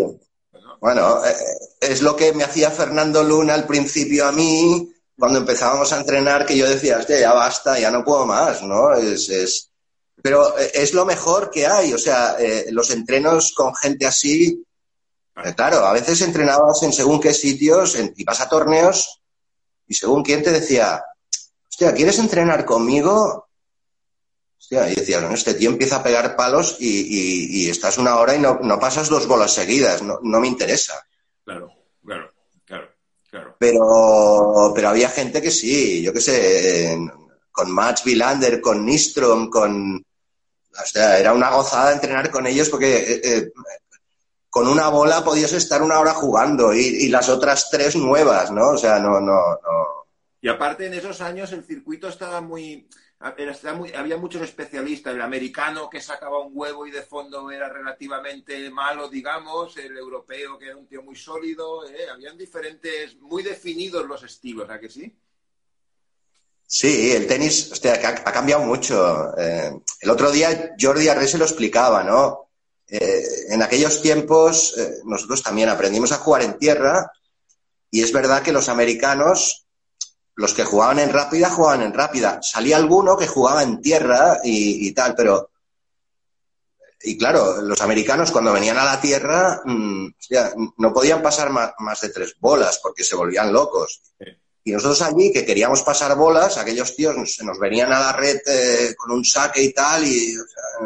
[0.80, 1.34] Bueno, eh,
[1.80, 6.46] es lo que me hacía Fernando Luna al principio a mí, cuando empezábamos a entrenar,
[6.46, 8.94] que yo decía, hostia, ya basta, ya no puedo más, ¿no?
[8.94, 9.70] Es, es...
[10.22, 14.64] Pero eh, es lo mejor que hay, o sea, eh, los entrenos con gente así
[15.44, 19.20] Eh, claro, a veces entrenabas en según qué sitios, en, ibas a torneos
[19.86, 21.02] y según quién te decía,
[21.68, 23.48] hostia, ¿quieres entrenar conmigo?
[24.58, 28.38] Hostia, y decías, bueno, este tío empieza a pegar palos y, estás una hora y
[28.38, 30.94] no, no pasas dos bolas seguidas, no, no me interesa.
[31.44, 31.72] Claro,
[32.04, 32.30] claro,
[33.30, 33.56] claro.
[33.58, 36.98] Pero, pero había gente que sí, yo qué sé,
[37.50, 39.96] con Max Villander, con Nistrom, con...
[39.96, 43.52] O sea, era una gozada entrenar con ellos porque eh, eh,
[44.48, 48.70] con una bola podías estar una hora jugando y, las otras tres nuevas, ¿no?
[48.70, 50.06] O sea, no, no, no.
[50.40, 52.88] Y aparte en esos años el circuito estaba muy,
[53.20, 59.08] había muchos especialistas, el americano que sacaba un huevo y de fondo era relativamente malo,
[59.10, 62.08] digamos, el europeo que era un tío muy sólido, ¿eh?
[62.10, 65.14] habían diferentes, muy definidos los estilos, ¿a que sí?
[66.66, 69.36] Sí, el tenis, hostia, ha, cambiado mucho.
[69.36, 72.48] Eh, el otro día Jordi Arre se lo explicaba, ¿no?
[72.86, 77.12] Eh, en aquellos tiempos nosotros también aprendimos a jugar en tierra
[77.90, 79.66] y es verdad que los americanos,
[80.40, 82.40] los que jugaban en rápida, jugaban en rápida.
[82.42, 85.50] Salía alguno que jugaba en tierra y, tal, pero...
[87.02, 90.06] Y claro, los americanos cuando venían a la tierra mm,
[90.78, 94.00] no podían pasar más, más, de tres bolas porque se volvían locos.
[94.64, 98.38] Y nosotros allí, que queríamos pasar bolas, aquellos tíos se nos venían a la red
[98.46, 100.34] eh, con un saque y tal, y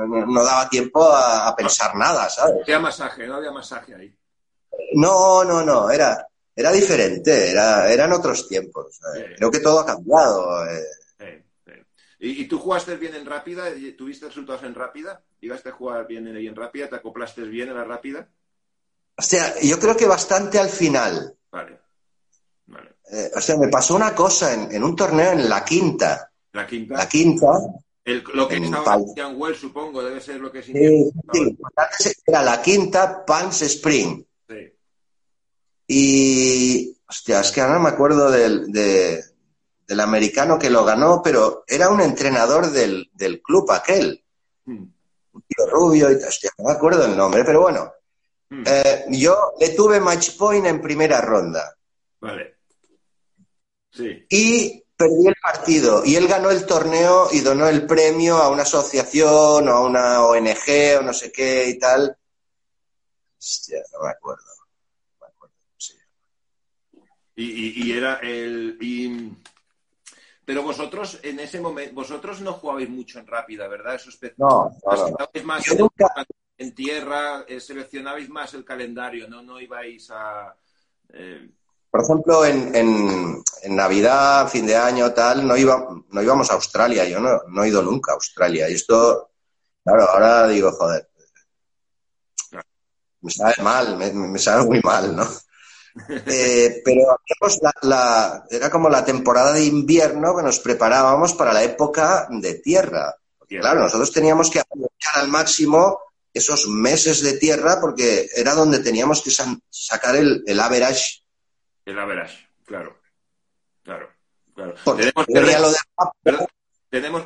[0.09, 2.63] no, daba tiempo a, pensar nada, ¿sabes?
[2.63, 4.17] Había masaje, no había masaje ahí.
[4.95, 9.01] No, no, no, era, era diferente, era, eran otros tiempos.
[9.37, 10.67] Creo que todo ha cambiado.
[10.67, 11.45] Eh.
[12.21, 13.65] ¿Y, tú jugaste bien en rápida?
[13.99, 15.23] ¿Tuviste resultados en rápida?
[15.41, 16.89] ¿Llegaste a jugar bien en, en rápida?
[16.89, 18.29] ¿Te acoplaste bien en la rápida?
[19.17, 21.37] O sea, yo creo que bastante al final.
[21.51, 21.85] Vale.
[23.11, 26.31] Eh, o sea, me pasó una cosa en, un torneo en la quinta.
[26.53, 26.97] La quinta.
[26.97, 27.47] La quinta.
[28.05, 31.21] lo que estaba en Well, supongo, debe ser lo que significa.
[31.33, 31.59] Sí,
[31.99, 34.25] sí, era la quinta Pans Spring.
[34.49, 34.73] Sí.
[35.87, 36.24] Y,
[37.15, 42.01] hostia, es que ahora me acuerdo del, del americano que lo ganó, pero era un
[42.01, 43.09] entrenador del,
[43.43, 44.25] club aquel.
[44.65, 44.85] Hmm.
[45.33, 47.93] Un tío rubio y hostia, no me acuerdo el nombre, pero bueno.
[48.51, 48.65] Hmm.
[48.67, 51.77] Eh, yo le tuve match point en primera ronda.
[52.21, 52.57] Vale.
[54.29, 56.05] Y perdí el partido.
[56.05, 60.25] Y él ganó el torneo y donó el premio a una asociación o a una
[60.25, 62.17] ONG o no sé qué y tal.
[63.39, 64.54] Hostia, no me acuerdo.
[67.37, 69.37] Me acuerdo Y, era el.
[70.45, 73.95] Pero vosotros en ese momento, vosotros no jugabais mucho en rápida, ¿verdad?
[73.95, 75.65] Eso es no, no, más
[76.59, 80.55] en, tierra, eh, seleccionabais más el calendario, no, no ibais a.
[81.13, 81.49] Eh,
[81.91, 87.05] por ejemplo, en, en, Navidad, fin de año, tal, no, iba, no íbamos a Australia.
[87.05, 88.69] Yo no, no he ido nunca a Australia.
[88.69, 89.31] Y esto,
[89.85, 91.09] claro, ahora digo, joder,
[93.25, 95.27] me sabe mal, me, sabe muy mal, ¿no?
[96.27, 97.21] Eh, pero
[97.83, 103.15] la, era como la temporada de invierno que nos preparábamos para la época de tierra.
[103.49, 106.01] claro, nosotros teníamos que aprovechar al máximo
[106.33, 109.31] esos meses de tierra porque era donde teníamos que
[109.71, 111.25] sacar el, el average
[111.85, 112.99] el average, claro.
[113.83, 114.09] Claro,
[114.55, 114.75] claro.
[114.97, 115.27] Tenemos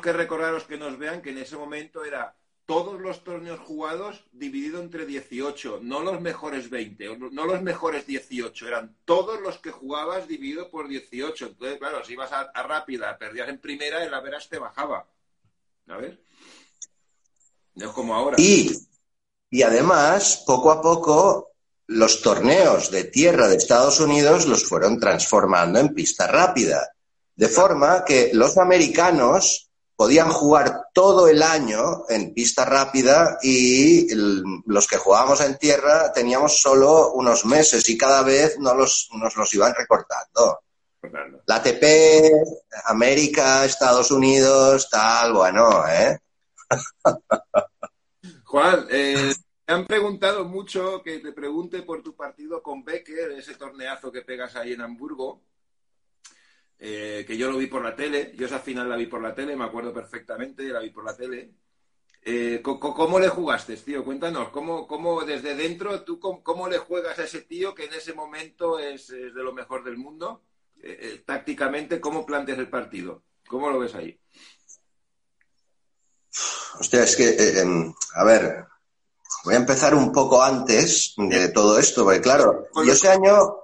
[0.01, 2.35] que, recordar a los que nos vean que en ese momento era
[2.69, 8.67] todos los torneos jugados dividido entre 18, no los mejores 20, no los mejores 18,
[8.67, 11.47] eran todos los que jugabas dividido por 18.
[11.47, 15.07] Entonces, claro, si ibas a, rápida, perdías en primera, el average te bajaba.
[15.87, 16.19] ¿Sabes?
[17.73, 18.35] No es como ahora.
[18.39, 18.69] Y,
[19.49, 21.53] y además, poco a poco,
[21.87, 26.87] los torneos de tierra de Estados Unidos los fueron transformando en pista rápida.
[27.35, 29.68] De forma que los americanos
[29.99, 36.61] podían jugar todo el año en pista rápida y los que jugábamos en tierra teníamos
[36.61, 40.61] solo unos meses y cada vez nos los, iban recortando.
[41.45, 41.83] La ATP,
[42.85, 46.17] América, Estados Unidos, tal, bueno, ¿eh?
[48.45, 49.33] Juan, eh,
[49.67, 54.21] me han preguntado mucho que te pregunte por tu partido con Becker, ese torneazo que
[54.21, 55.41] pegas ahí en Hamburgo,
[56.79, 59.35] eh, que yo lo vi por la tele, yo esa final la vi por la
[59.35, 61.51] tele, me acuerdo perfectamente, la vi por la tele.
[62.21, 64.03] Eh, ¿cómo, le jugaste, tío?
[64.03, 68.13] Cuéntanos, ¿cómo, cómo desde dentro, tú cómo, le juegas a ese tío que en ese
[68.13, 70.43] momento es, de lo mejor del mundo?
[70.81, 73.23] Eh, tácticamente, ¿cómo planteas el partido?
[73.47, 74.19] ¿Cómo lo ves ahí?
[76.79, 78.65] Hostia, es que, em, a ver,
[79.43, 83.55] Voy a empezar un poco antes de todo esto, porque claro, yo ese año,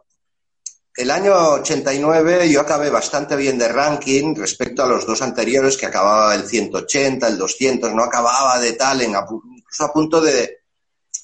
[0.97, 5.85] el año 89, yo acabé bastante bien de ranking respecto a los dos anteriores, que
[5.85, 10.59] acababa el 180, el 200, no acababa de tal, en, incluso a punto de,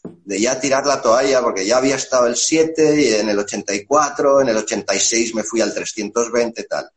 [0.03, 4.41] de ya tirar la toalla, porque ya había estado el 7 y en el 84,
[4.41, 6.89] en el 86 me fui al 320 tal.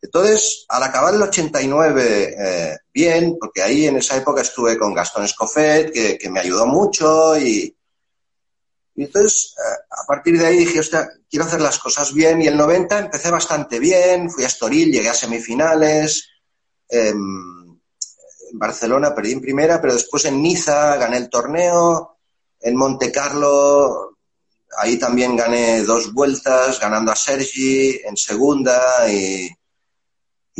[0.00, 5.24] Entonces, al acabar el 89, eh, bien, porque ahí en esa época estuve con Gastón
[5.24, 7.74] Escofet, que, me ayudó mucho y,
[9.04, 12.42] entonces, eh, a partir de ahí dije, hostia, quiero hacer las cosas bien.
[12.42, 16.28] Y el 90 empecé bastante bien, fui a Estoril, llegué a semifinales.
[16.88, 17.78] Em,
[18.50, 22.18] en Barcelona perdí en primera, pero después en Niza gané el torneo.
[22.60, 24.16] En Monte Carlo,
[24.78, 29.48] ahí también gané dos vueltas, ganando a Sergi en segunda y,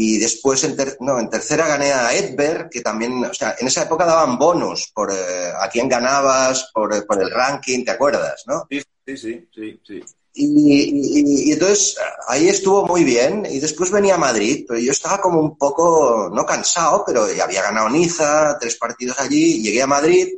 [0.00, 3.82] y después en, no, en tercera gané a Edberg, que también, o sea, en esa
[3.82, 8.64] época daban bonos por eh, a quién ganabas, por, por, el ranking, ¿te acuerdas, no?
[8.70, 9.80] Sí, sí, sí, sí.
[9.84, 10.04] sí.
[10.34, 11.96] Y, y, entonces
[12.28, 16.30] ahí estuvo muy bien y después venía a Madrid, pero yo estaba como un poco,
[16.32, 20.28] no cansado, pero ya había ganado Niza, tres partidos allí, llegué a Madrid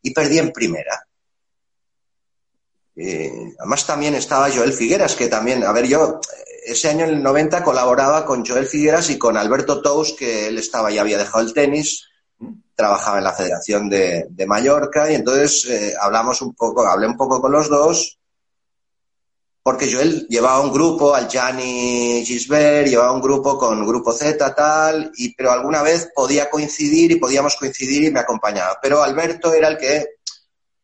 [0.00, 1.06] y perdí en primera.
[2.96, 6.18] además también estaba Joel Figueras, que también, a ver, yo
[6.64, 10.58] ese año en el 90 colaboraba con Joel Figueras y con Alberto Tous, que él
[10.58, 12.06] estaba ya había dejado el tenis,
[12.74, 17.40] trabajaba en la Federación de, Mallorca y entonces eh, hablamos un poco, hablé un poco
[17.40, 18.20] con los dos
[19.62, 25.12] porque Joel llevaba un grupo, al Gianni Gisbert, llevaba un grupo con Grupo Z, tal,
[25.14, 28.78] y, pero alguna vez podía coincidir y podíamos coincidir y me acompañaba.
[28.80, 30.16] Pero Alberto era el que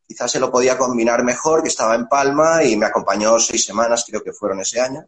[0.06, 4.04] quizás se lo podía combinar mejor, que estaba en Palma y me acompañó seis semanas,
[4.06, 5.06] creo que fueron ese año.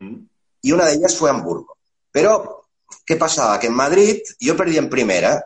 [0.00, 0.16] Mm.
[0.62, 1.76] Y una de ellas fue Hamburgo.
[2.10, 2.68] Pero,
[3.04, 3.58] ¿qué pasaba?
[3.58, 5.44] Que en Madrid yo perdí en primera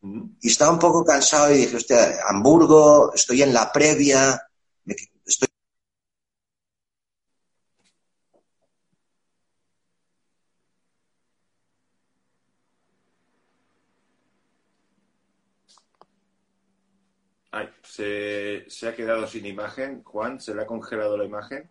[0.00, 0.22] mm.
[0.40, 4.40] y estaba un poco cansado y dije, hostia, Hamburgo, estoy en la previa,
[5.26, 5.48] estoy
[18.68, 20.02] se, ha quedado sin imagen.
[20.02, 21.68] Juan, ¿se le ha congelado la imagen?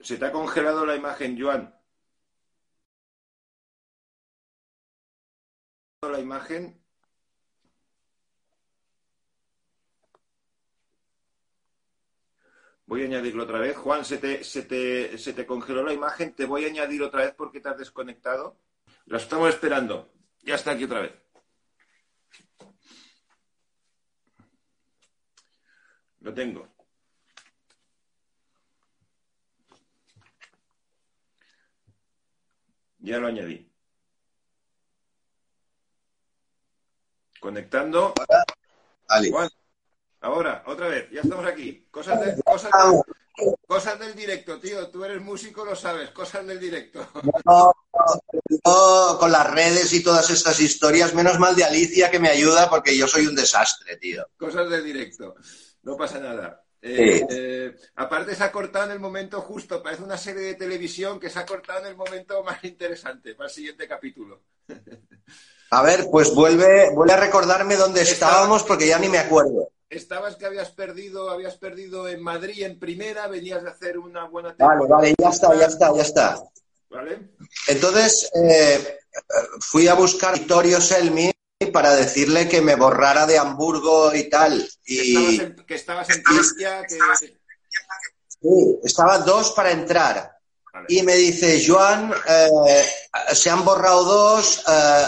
[0.00, 1.74] ¿Se te ha congelado la imagen, Juan?
[6.02, 6.80] La imagen.
[12.86, 13.76] Voy a añadirlo otra vez.
[13.76, 16.34] Juan, se te, se, te, se te congeló la imagen.
[16.34, 18.56] Te voy a añadir otra vez porque te has desconectado.
[19.06, 20.10] Lo estamos esperando.
[20.42, 21.12] Ya está aquí otra vez.
[26.20, 26.77] Lo tengo.
[33.08, 33.66] Ya lo añadí.
[37.40, 38.12] Conectando.
[39.30, 39.48] Juan,
[40.20, 41.88] Ahora, otra vez, ya estamos aquí.
[41.90, 42.38] Cosas,
[43.66, 44.90] cosas, del directo, tío.
[44.90, 46.10] Tú eres músico, lo sabes.
[46.10, 47.08] Cosas del directo.
[47.46, 47.72] No,
[49.18, 52.94] con las redes y todas estas historias, menos mal de Alicia que me ayuda porque
[52.94, 54.28] yo soy un desastre, tío.
[54.36, 55.34] Cosas del directo.
[55.82, 56.62] No pasa nada.
[56.80, 61.18] Eh, eh, aparte se ha cortado en el momento justo, parece una serie de televisión
[61.18, 64.42] que se ha cortado en el momento más interesante para el siguiente capítulo.
[65.70, 70.36] A ver, pues vuelve, vuelve a recordarme dónde estábamos porque ya ni me acuerdo estabas
[70.36, 74.80] que habías perdido, habías perdido en Madrid en primera, venías de hacer una buena temporada.
[74.80, 76.42] Vale, vale, ya está, ya está, ya está.
[76.90, 77.30] ¿Vale?
[77.66, 78.98] Entonces, eh,
[79.60, 81.30] fui a buscar a Vittorio Selmi
[81.66, 84.68] para decirle que me borrara de Hamburgo y tal.
[84.86, 85.38] Y...
[85.66, 86.98] Que estabas en, que
[88.40, 90.38] Sí, estaba dos para entrar.
[90.86, 92.86] Y me dice, Joan, eh,
[93.32, 95.06] se han borrado dos, eh,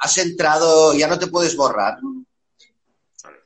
[0.00, 1.98] has entrado, ya no te puedes borrar.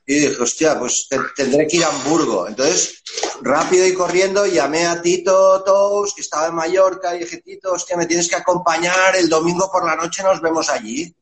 [0.06, 2.48] Y dije, hostia, pues tendré que ir a Hamburgo.
[2.48, 3.02] Entonces,
[3.42, 7.98] rápido y corriendo, llamé a Tito Tous, que estaba en Mallorca, y dije, Tito, hostia,
[7.98, 11.14] me tienes que acompañar, el domingo por la noche nos vemos allí.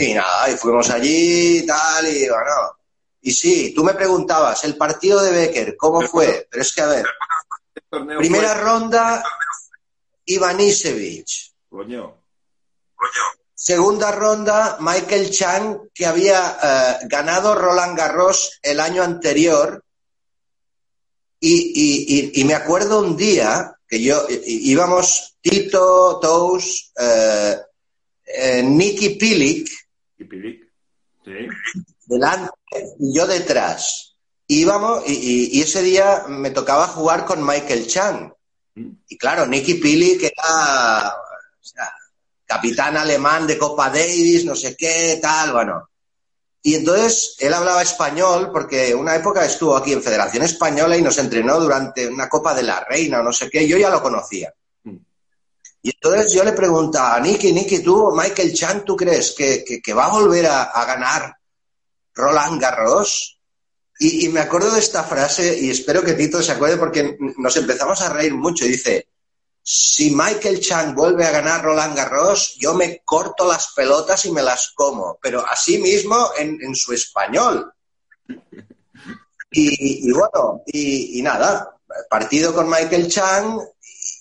[0.00, 2.78] Y nada, y fuimos allí y tal, y bueno.
[3.22, 6.48] Y sí, tú me preguntabas, el partido de Becker, ¿cómo fue?
[6.50, 7.06] Pero es que, a ver,
[8.18, 9.22] primera ronda,
[10.24, 11.28] Ivanisevic.
[11.68, 12.16] Coño.
[12.94, 13.40] Coño.
[13.62, 19.84] Segunda ronda, Michael Chang, que había eh, ganado Roland Garros el año anterior.
[21.38, 27.58] Y, me acuerdo un día que yo íbamos Tito, Tous, eh,
[28.24, 29.68] eh, Nicky Pilic,
[32.06, 32.50] delante
[32.98, 34.16] y yo detrás.
[34.46, 38.32] Íbamos y, ese día me tocaba jugar con Michael Chang.
[38.74, 38.90] Mm.
[39.08, 41.14] Y claro, Nicky Pilic era
[42.46, 45.88] capitán alemán de Copa Davis, no sé qué, tal, bueno.
[46.62, 51.16] Y entonces él hablaba español porque una época estuvo aquí en Federación Española y nos
[51.18, 54.52] entrenó durante una Copa de la Reina o no sé qué, yo ya lo conocía.
[55.82, 59.94] Y entonces yo le preguntaba a Nicky, Nicky, tú, Michael Chang, ¿tú crees que, que,
[59.94, 61.34] va a volver a, ganar
[62.14, 63.38] Roland Garros?
[63.98, 68.00] Y, me acuerdo de esta frase y espero que Tito se acuerde porque nos empezamos
[68.02, 68.64] a reír mucho.
[68.64, 69.08] Dice,
[69.62, 74.42] si Michael Chang vuelve a ganar Roland Garros, yo me corto las pelotas y me
[74.42, 77.72] las como, pero así mismo en, en su español.
[79.50, 81.76] Y, y bueno, y, y, nada,
[82.08, 83.60] partido con Michael Chang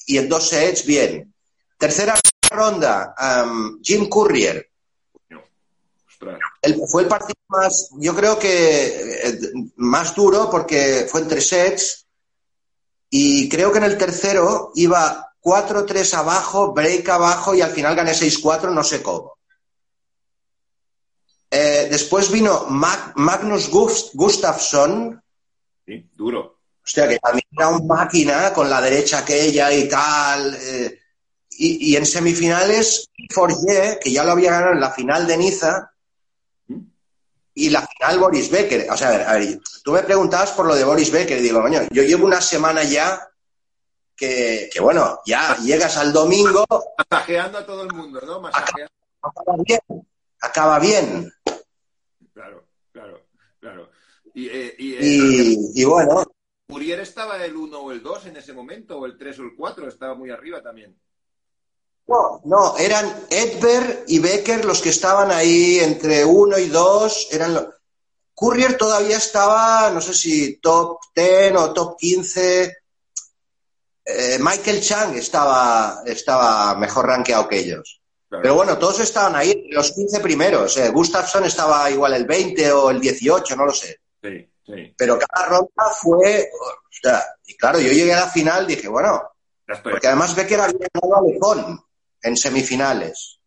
[0.08, 1.34] y en dos sets, bien.
[1.80, 2.14] Tercera
[2.52, 4.70] ronda, um, Jim Courier.
[6.62, 8.88] El, fue el partido más, yo creo que
[9.24, 9.40] eh,
[9.78, 12.06] más duro porque fue en tres sets
[13.10, 18.12] y creo que en el tercero iba 4-3 abajo, break abajo y al final gané
[18.12, 19.38] 6-4, no sé cómo.
[21.50, 25.24] Eh, después vino Magnus Gustafsson.
[25.86, 26.60] Sí, duro.
[26.84, 30.56] Hostia, que también era un máquina con la derecha aquella y tal.
[30.60, 31.00] Eh,
[31.62, 35.92] y, en semifinales, Forget, que ya lo había ganado en la final de Niza,
[37.54, 38.90] y la final Boris Becker.
[38.90, 41.42] O sea, a ver, a ver, tú me preguntabas por lo de Boris Becker y
[41.42, 43.30] digo, coño, yo llevo una semana ya
[44.16, 46.66] que, bueno, ya llegas al domingo.
[47.10, 48.40] Masajeando a todo el mundo, ¿no?
[48.40, 48.94] Masajeando.
[49.22, 50.08] Acaba, bien,
[50.40, 51.34] acaba bien.
[52.34, 53.28] Claro, claro,
[53.60, 53.92] claro.
[54.34, 56.24] Y, eh, y, eh, bueno.
[56.70, 59.56] Uriel estaba el 1 o el 2 en ese momento, o el 3 o el
[59.58, 60.96] 4, estaba muy arriba también.
[62.08, 67.28] No, no, eran Edberg y Becker los que estaban ahí entre 1 y 2.
[67.32, 67.70] Eran
[68.34, 72.80] Courier todavía estaba, no sé si top 10 o top 15
[74.12, 78.02] eh, Michael Chang estaba, estaba mejor rankeado que ellos.
[78.28, 80.78] Pero bueno, todos estaban ahí, los 15 primeros.
[80.78, 80.90] Eh.
[80.90, 84.00] Gustafsson estaba igual el 20 o el 18, no lo sé.
[84.22, 84.94] Sí, sí.
[84.98, 86.50] Pero cada ronda fue.
[87.46, 89.32] y claro, yo llegué a la final dije, bueno,
[89.84, 91.86] porque además Becker había ganado a Lecon
[92.22, 93.40] en semifinales.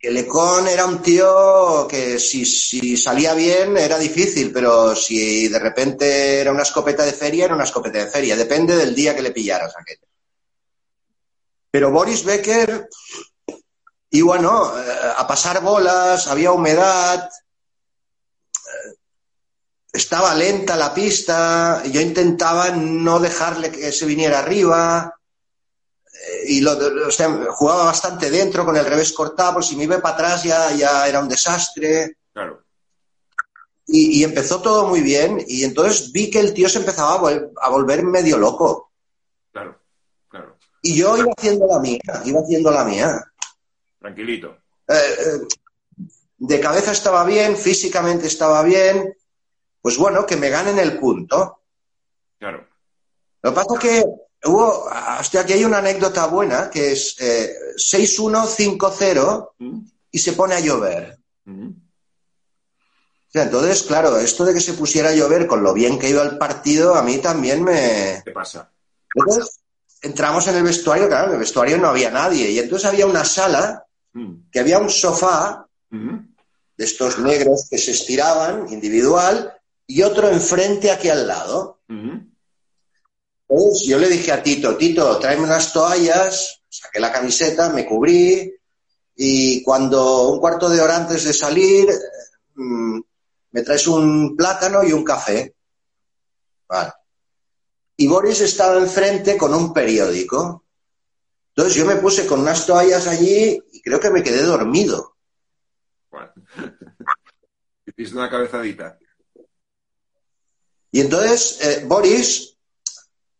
[0.00, 6.40] Econ era un tío que si, si, salía bien era difícil, pero si de repente
[6.40, 8.36] era una escopeta de feria, era una escopeta de feria.
[8.36, 10.06] Depende del día que le pillaras aquello.
[11.70, 12.88] Pero Boris Becker,
[14.10, 17.28] y bueno, eh, a pasar bolas, había humedad,
[18.54, 18.94] eh,
[19.92, 25.17] estaba lenta la pista, yo intentaba no dejarle que se viniera arriba
[26.46, 26.76] y lo,
[27.52, 31.06] jugaba bastante dentro con el revés cortado, pues si me iba para atrás ya, ya
[31.06, 32.16] era un desastre.
[32.32, 32.64] Claro.
[33.86, 38.02] Y, empezó todo muy bien y entonces vi que el tío se empezaba a, volver
[38.02, 38.92] medio loco.
[39.50, 39.80] Claro,
[40.28, 40.58] claro.
[40.82, 43.32] Y yo iba haciendo la mía, iba haciendo la mía.
[43.98, 44.58] Tranquilito.
[44.86, 46.04] Eh, eh,
[46.36, 49.16] de cabeza estaba bien, físicamente estaba bien.
[49.80, 51.62] Pues bueno, que me ganen el punto.
[52.38, 52.68] Claro.
[53.42, 54.04] Lo que pasa es que
[54.44, 59.78] Hubo, hasta aquí hay una anécdota buena que es eh, 6-1-5-0 mm.
[60.12, 61.18] y se pone a llover.
[61.44, 61.70] Mm.
[63.34, 66.38] entonces, claro, esto de que se pusiera a llover con lo bien que iba el
[66.38, 68.22] partido, a mí también me.
[68.24, 68.70] ¿Qué pasa?
[69.14, 69.60] Entonces,
[70.02, 72.50] entramos en el vestuario, claro, en el vestuario no había nadie.
[72.50, 74.50] Y entonces había una sala mm.
[74.52, 79.52] que había un sofá de estos negros que se estiraban individual
[79.86, 81.80] y otro enfrente aquí al lado.
[83.48, 88.54] Pues yo le dije a Tito, Tito, tráeme unas toallas, saqué la camiseta, me cubrí
[89.16, 91.88] y cuando un cuarto de hora antes de salir
[92.54, 93.00] mm,
[93.50, 95.56] me traes un plátano y un café.
[96.68, 96.92] Vale.
[97.96, 100.66] Y Boris estaba enfrente con un periódico.
[101.48, 105.16] Entonces yo me puse con unas toallas allí y creo que me quedé dormido.
[106.10, 106.32] Bueno.
[108.12, 108.98] Una cabezadita.
[110.92, 112.57] Y entonces eh, Boris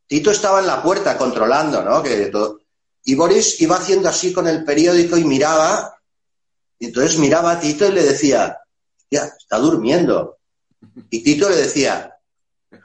[0.08, 2.02] Tito estaba en la puerta controlando, ¿no?
[2.02, 2.32] Que
[3.04, 5.94] Y Boris iba haciendo así con el periódico y miraba,
[6.78, 8.58] y entonces miraba a Tito y le decía,
[9.10, 10.38] ya, está durmiendo.
[11.10, 12.16] Y Tito le decía,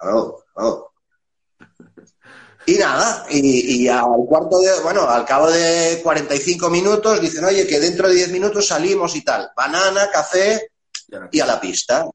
[0.04, 0.94] no, no.
[2.66, 7.80] Y nada, y, al cuarto de, bueno, al cabo de 45 minutos dicen, oye, que
[7.80, 9.50] dentro de 10 minutos salimos y tal.
[9.56, 10.72] Banana, café
[11.32, 12.06] y a la pista.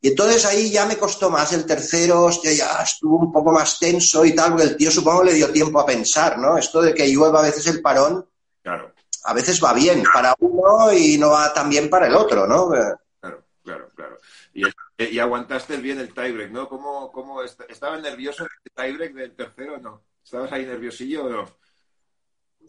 [0.00, 3.78] Y entonces ahí ya me costó más el tercero, hostia, ya estuvo un poco más
[3.80, 6.56] tenso y tal, porque el tío supongo le dio tiempo a pensar, ¿no?
[6.56, 8.24] Esto de que llueva a veces el parón,
[8.62, 8.94] claro.
[9.24, 12.68] a veces va bien para uno y no va tan bien para el otro, ¿no?
[12.68, 14.18] Claro, claro, claro.
[14.54, 14.62] Y,
[14.98, 16.68] y aguantaste bien el tiebreak, ¿no?
[16.68, 20.02] ¿Cómo, cómo ¿Estabas nervioso el tiebreak del tercero o no?
[20.22, 21.58] ¿Estabas ahí nerviosillo o no?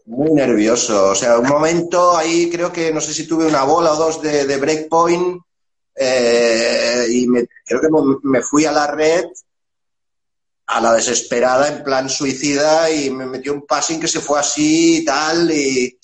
[0.05, 1.09] Muy nervioso.
[1.11, 4.21] O sea, un momento ahí creo que no sé si tuve una bola o dos
[4.21, 5.41] de, de breakpoint
[6.01, 7.89] eh, y me, creo que
[8.23, 9.25] me fui a la red
[10.67, 14.99] a la desesperada en plan suicida y me metió un passing que se fue así
[14.99, 15.97] y tal y,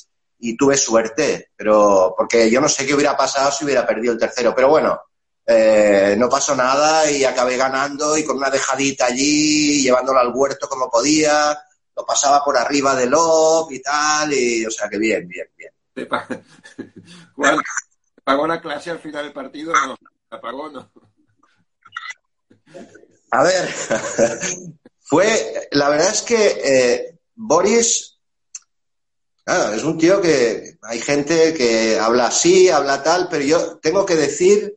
[0.59, 4.53] tuve suerte, pero porque yo no sé qué hubiera pasado si hubiera perdido el tercero,
[4.53, 5.01] pero bueno,
[5.43, 10.69] eh, no pasó nada y acabé ganando y con una dejadita allí, llevándola al huerto
[10.69, 11.57] como podía,
[11.95, 15.71] lo pasaba por arriba del lob y tal, y o sea que bien, bien, bien.
[15.95, 16.07] ¿Te
[18.25, 19.95] pagó la clase al final del partido no?
[20.29, 20.91] ¿La pagó no?
[23.31, 23.67] A ver,
[25.01, 28.17] fue, la verdad es que eh, Boris,
[29.45, 34.15] es un tío que hay gente que habla así, habla tal, pero yo tengo que
[34.15, 34.75] decir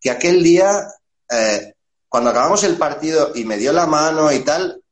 [0.00, 0.86] que aquel día,
[1.28, 1.74] eh,
[2.08, 4.82] cuando acabamos el partido y me dio la mano y tal,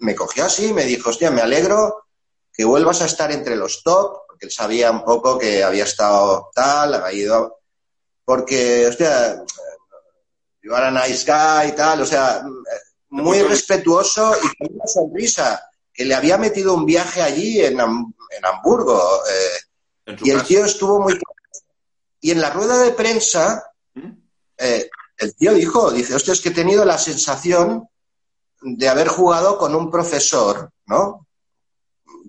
[0.00, 2.06] me cogió así me dijo, hostia, me alegro
[2.52, 6.50] que vuelvas a estar entre los top, porque él sabía un poco que había estado
[6.54, 7.60] tal, había ido,
[8.22, 9.42] porque, hostia,
[10.62, 12.44] yo era nice guy y tal, o sea,
[13.08, 18.44] muy respetuoso y con una sonrisa, que le había metido un viaje allí en, en
[18.44, 19.00] Hamburgo.
[19.26, 21.18] Eh, y el tío estuvo muy...
[22.20, 23.64] Y en la rueda de prensa,
[23.94, 24.10] ¿Mm?
[24.58, 27.88] eh, el tío dijo, dice, hostia, es que he tenido la sensación
[28.60, 31.25] de haber jugado con un profesor, ¿no?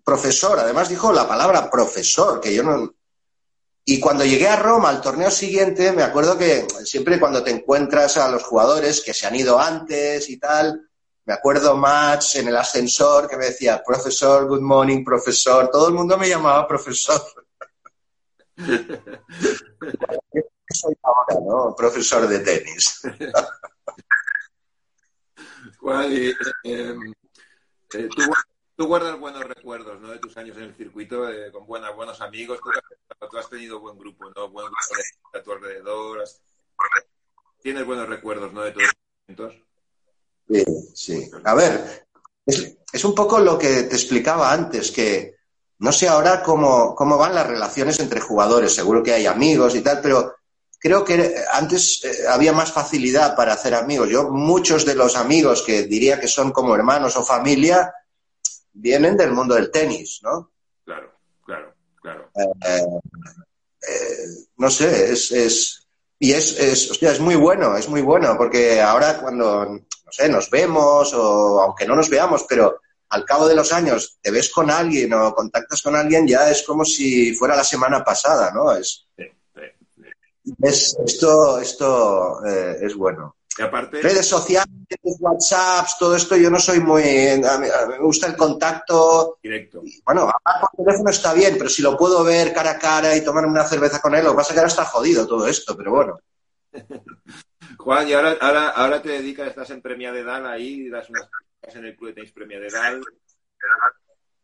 [0.07, 2.95] Profesor, además dijo la palabra profesor, que yo no...
[3.83, 8.15] Y cuando llegué a Roma al torneo siguiente, me acuerdo que siempre cuando te encuentras
[8.15, 10.89] a los jugadores que se han ido antes y tal,
[11.25, 15.69] me acuerdo Match en el ascensor que me decía, profesor, good morning, profesor.
[15.69, 17.21] Todo el mundo me llamaba profesor.
[20.69, 21.75] soy ahora, ¿no?
[21.75, 23.01] Profesor de tenis.
[25.79, 26.33] Juan, eh,
[26.63, 26.95] eh,
[28.77, 30.09] tú, guardas buenos recuerdos ¿no?
[30.09, 32.59] de tus años en el circuito, eh, con buenas, buenos amigos.
[32.61, 34.49] Tú, has tenido buen grupo, ¿no?
[34.49, 34.79] Buen grupo
[35.33, 36.23] a tu alrededor.
[37.61, 38.61] Tienes buenos recuerdos ¿no?
[38.61, 38.93] de los
[39.27, 39.53] momentos.
[40.47, 40.63] Sí,
[40.93, 41.31] sí.
[41.43, 42.05] A ver,
[42.45, 45.35] es, es, un poco lo que te explicaba antes, que
[45.79, 48.73] no sé ahora cómo, cómo van las relaciones entre jugadores.
[48.73, 50.35] Seguro que hay amigos y tal, pero
[50.79, 54.09] creo que antes eh, había más facilidad para hacer amigos.
[54.09, 57.93] Yo, muchos de los amigos que diría que son como hermanos o familia,
[58.77, 60.51] vienen del mundo del tenis, ¿no?
[60.85, 61.11] Claro,
[61.45, 62.29] claro, claro.
[62.35, 62.99] Eh,
[63.89, 65.87] eh, no sé, es, es
[66.19, 70.27] y es, es, hostia, es muy bueno, es muy bueno, porque ahora cuando, no sé,
[70.27, 74.51] nos vemos o aunque no nos veamos, pero al cabo de los años te ves
[74.51, 78.73] con alguien o contactas con alguien, ya es como si fuera la semana pasada, ¿no?
[78.73, 79.05] Es,
[80.61, 83.36] es, esto esto eh, es bueno.
[83.57, 84.01] Y aparte...
[84.01, 84.67] Redes sociales,
[85.01, 87.03] WhatsApps, todo esto, yo no soy muy...
[87.03, 89.39] me gusta el contacto.
[89.41, 89.81] Directo.
[90.05, 93.23] bueno, hablar por teléfono está bien, pero si lo puedo ver cara a cara y
[93.23, 95.75] tomarme una cerveza con él, lo que pasa es que ahora está jodido todo esto,
[95.75, 96.19] pero bueno.
[97.77, 101.29] Juan, y ahora, ahora, ahora te dedicas, estás en Premia de Dal ahí, das unas
[101.75, 103.01] en el club de tenis Premia de Dal.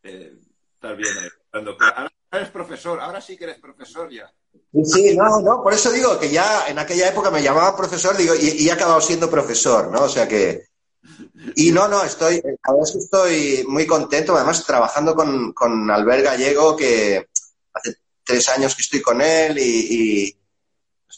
[0.03, 0.34] Eh,
[0.74, 1.30] estás bien ahí.
[1.51, 4.31] Ahora eres profesor, ahora sí que eres profesor ya.
[4.84, 8.34] Sí, no, no, por eso digo que ya en aquella época me llamaba profesor digo,
[8.36, 10.03] y, he acabado siendo profesor, ¿no?
[10.03, 10.67] O sea que...
[11.55, 16.77] Y no, no, estoy, a veces estoy muy contento, además trabajando con, con Albert Gallego,
[16.77, 17.27] que
[17.73, 20.38] hace tres años que estoy con él y,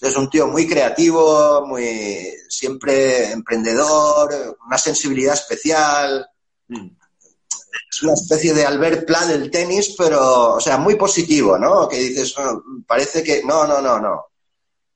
[0.01, 6.29] es un tío muy creativo, muy siempre emprendedor, una sensibilidad especial.
[6.67, 6.89] Mm
[7.95, 11.87] es una especie de Albert Plan del tenis, pero, o sea, muy positivo, ¿no?
[11.87, 12.35] Que dices,
[12.85, 14.25] parece que no, no, no, no.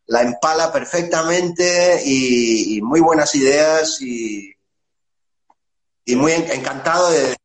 [0.08, 4.54] La empala perfectamente y, muy buenas ideas y,
[6.04, 7.38] y muy encantado de,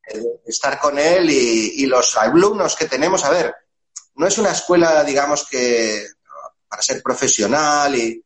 [0.45, 3.25] estar con él y, los alumnos que tenemos.
[3.25, 3.55] A ver,
[4.17, 6.05] no es una escuela, digamos, que
[6.67, 8.21] para ser profesional y.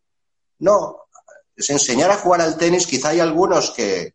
[0.61, 1.09] No,
[1.55, 2.87] es enseñar a jugar al tenis.
[2.87, 4.15] Quizá hay algunos que,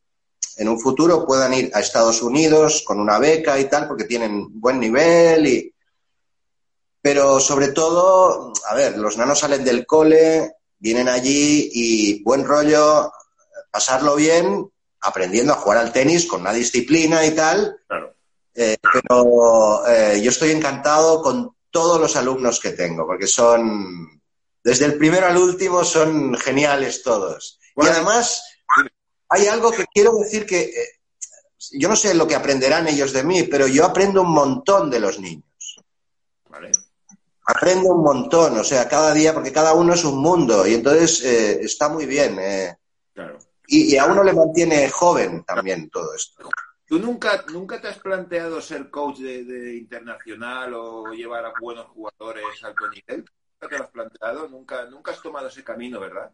[0.58, 4.60] en un futuro puedan ir a Estados Unidos con una beca y tal, porque tienen
[4.60, 5.70] buen nivel y...
[7.02, 13.12] Pero sobre todo, a ver, los nanos salen del cole, vienen allí y buen rollo,
[13.70, 17.78] pasarlo bien, aprendiendo a jugar al tenis con una disciplina y tal.
[17.88, 18.14] Claro.
[18.56, 24.22] Eh, pero eh, yo estoy encantado con todos los alumnos que tengo, porque son,
[24.64, 27.60] desde el primero al último, son geniales todos.
[27.76, 28.44] y además,
[29.30, 31.00] hay algo que quiero decir que eh,
[31.72, 35.00] yo no sé lo que aprenderán ellos de mí, pero yo aprendo un montón de
[35.00, 35.82] los niños.
[36.50, 36.72] Vale.
[37.46, 41.24] Aprendo un montón, o sea, cada día, porque cada uno es un mundo y entonces
[41.24, 42.38] eh, está muy bien.
[42.40, 42.78] Eh.
[43.14, 43.38] Claro.
[43.68, 46.50] Y, a uno le mantiene joven también todo esto.
[46.86, 52.46] ¿Tú nunca, nunca te has planteado ser coach de, internacional o llevar a buenos jugadores
[52.62, 53.26] al alto nivel?
[53.62, 54.48] ¿Nunca te lo has planteado?
[54.48, 56.32] ¿Nunca, nunca has tomado ese camino, verdad?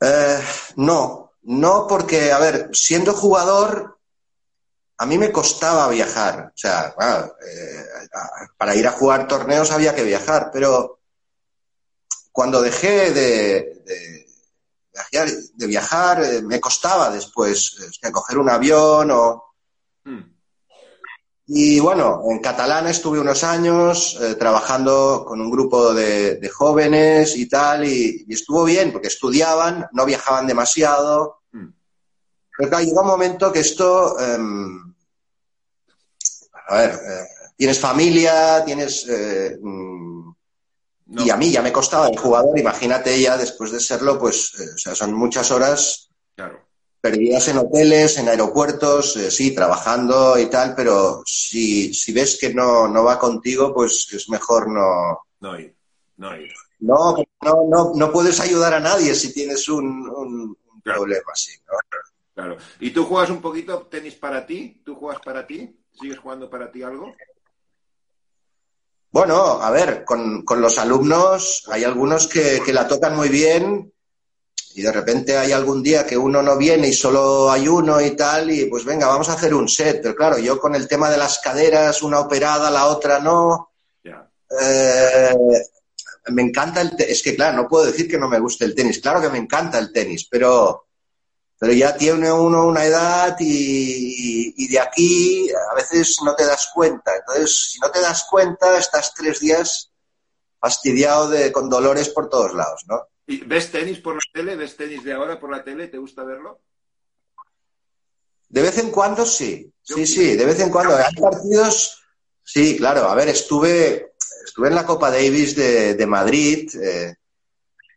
[0.00, 0.40] Eh,
[0.76, 3.98] no, No, porque, a ver, siendo jugador,
[4.98, 6.52] a mí me costaba viajar.
[6.54, 6.94] O sea,
[7.46, 7.84] eh,
[8.56, 11.00] para ir a jugar torneos había que viajar, pero
[12.32, 13.82] cuando dejé de,
[15.54, 17.76] de, viajar, eh, me costaba después
[18.12, 19.54] coger un avión o...
[20.04, 20.35] Hmm.
[21.48, 27.48] Y bueno, en catalán estuve unos años eh, trabajando con un grupo de, jóvenes y
[27.48, 31.42] tal, y, estuvo bien, porque estudiaban, no viajaban demasiado.
[31.52, 31.68] Mm.
[32.58, 34.18] Pero claro, llegó un momento que esto.
[34.18, 34.92] Em,
[36.68, 37.24] a ver, eh,
[37.56, 39.06] tienes familia, tienes.
[39.08, 40.30] Eh, mm,
[41.18, 44.78] y a mí ya me costaba el jugador, imagínate ya después de serlo, pues, o
[44.78, 46.10] sea, son muchas horas.
[46.34, 46.65] Claro
[47.06, 52.52] perdidas en hoteles, en aeropuertos, eh, sí, trabajando y tal, pero si, si ves que
[52.52, 55.20] no, no va contigo, pues es mejor no...
[55.38, 55.72] No ir,
[56.16, 56.52] no ir.
[56.80, 61.52] No, no, no, puedes ayudar a nadie si tienes un, problema así,
[62.34, 62.56] Claro.
[62.80, 64.82] ¿Y tú juegas un poquito tenis para ti?
[64.84, 65.78] ¿Tú juegas para ti?
[65.92, 67.14] ¿Sigues jugando para ti algo?
[69.12, 73.92] Bueno, a ver, con, con los alumnos hay algunos que, que la tocan muy bien
[74.76, 78.10] y de repente hay algún día que uno no viene y solo hay uno y
[78.10, 80.02] tal, y pues venga, vamos a hacer un set.
[80.02, 83.72] Pero claro, yo con el tema de las caderas, una operada, la otra no.
[84.04, 85.34] Eh,
[86.26, 89.00] me encanta el Es que claro, no puedo decir que no me guste el tenis.
[89.00, 90.88] Claro que me encanta el tenis, pero,
[91.58, 96.68] pero ya tiene uno una edad y, y de aquí a veces no te das
[96.74, 97.16] cuenta.
[97.16, 99.90] Entonces, si no te das cuenta, estás tres días
[100.60, 103.08] fastidiado de, con dolores por todos lados, ¿no?
[103.26, 104.54] ¿Ves tenis por la tele?
[104.54, 105.88] ¿Ves tenis de ahora por la tele?
[105.88, 106.60] ¿Te gusta verlo?
[108.48, 109.72] De vez en cuando sí.
[109.82, 110.96] Sí, sí, de vez en cuando.
[110.96, 112.02] Hay partidos.
[112.44, 113.08] Sí, claro.
[113.08, 114.14] A ver, estuve,
[114.44, 116.70] estuve en la Copa Davis de, Madrid.
[116.80, 117.14] Eh,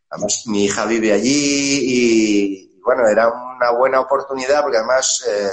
[0.09, 5.51] además, mi hija vive allí y, bueno, era una buena oportunidad porque además eh,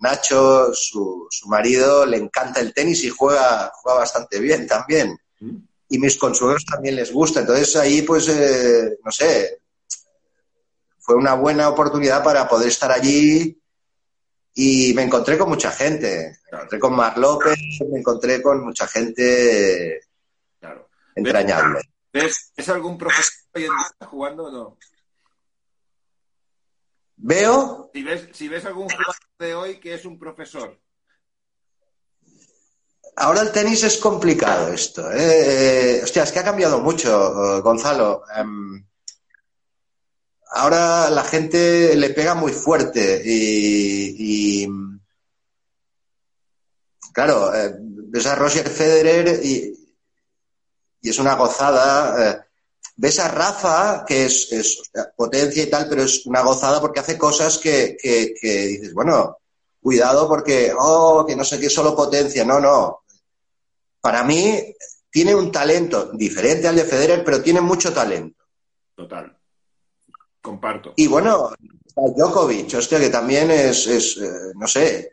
[0.00, 5.16] Nacho, su, su, marido, le encanta el tenis y juega, juega bastante bien también.
[5.38, 5.58] Mm
[5.94, 7.40] y mis consuelos también les gusta.
[7.40, 9.60] Entonces ahí, pues, eh, no sé,
[10.98, 13.56] fue una buena oportunidad para poder estar allí
[14.54, 16.40] y me encontré con mucha gente.
[16.50, 17.56] Me encontré con Mar López,
[17.88, 20.00] me encontré con mucha gente
[21.14, 21.80] entrañable.
[22.12, 24.78] ¿Ves, ¿Es algún profesor hoy en día jugando o no?
[27.16, 27.90] ¿Veo?
[27.94, 30.76] Si ves, si ves algún jugador de hoy que es un profesor.
[33.16, 35.10] Ahora el tenis es complicado esto.
[35.12, 36.00] ¿eh?
[36.02, 38.24] hostia, es que ha cambiado mucho, Gonzalo.
[38.36, 38.84] Em,
[40.52, 44.66] ahora la gente le pega muy fuerte y,
[47.12, 49.72] claro, eh, ves a Roger Federer y,
[51.02, 52.30] es una gozada.
[52.30, 52.40] Eh,
[52.96, 54.48] ves a Rafa, que es,
[55.16, 59.38] potencia y tal, pero es una gozada porque hace cosas que, que dices, bueno,
[59.80, 62.44] cuidado porque, oh, que no sé qué, solo potencia.
[62.44, 63.03] No, no
[64.04, 64.62] para mí
[65.10, 68.44] tiene un talento diferente al de Federer, pero tiene mucho talento.
[68.94, 69.34] Total.
[70.42, 70.92] Comparto.
[70.96, 71.52] Y bueno,
[71.96, 75.10] Djokovic, hostia, que también es, eh, no sé.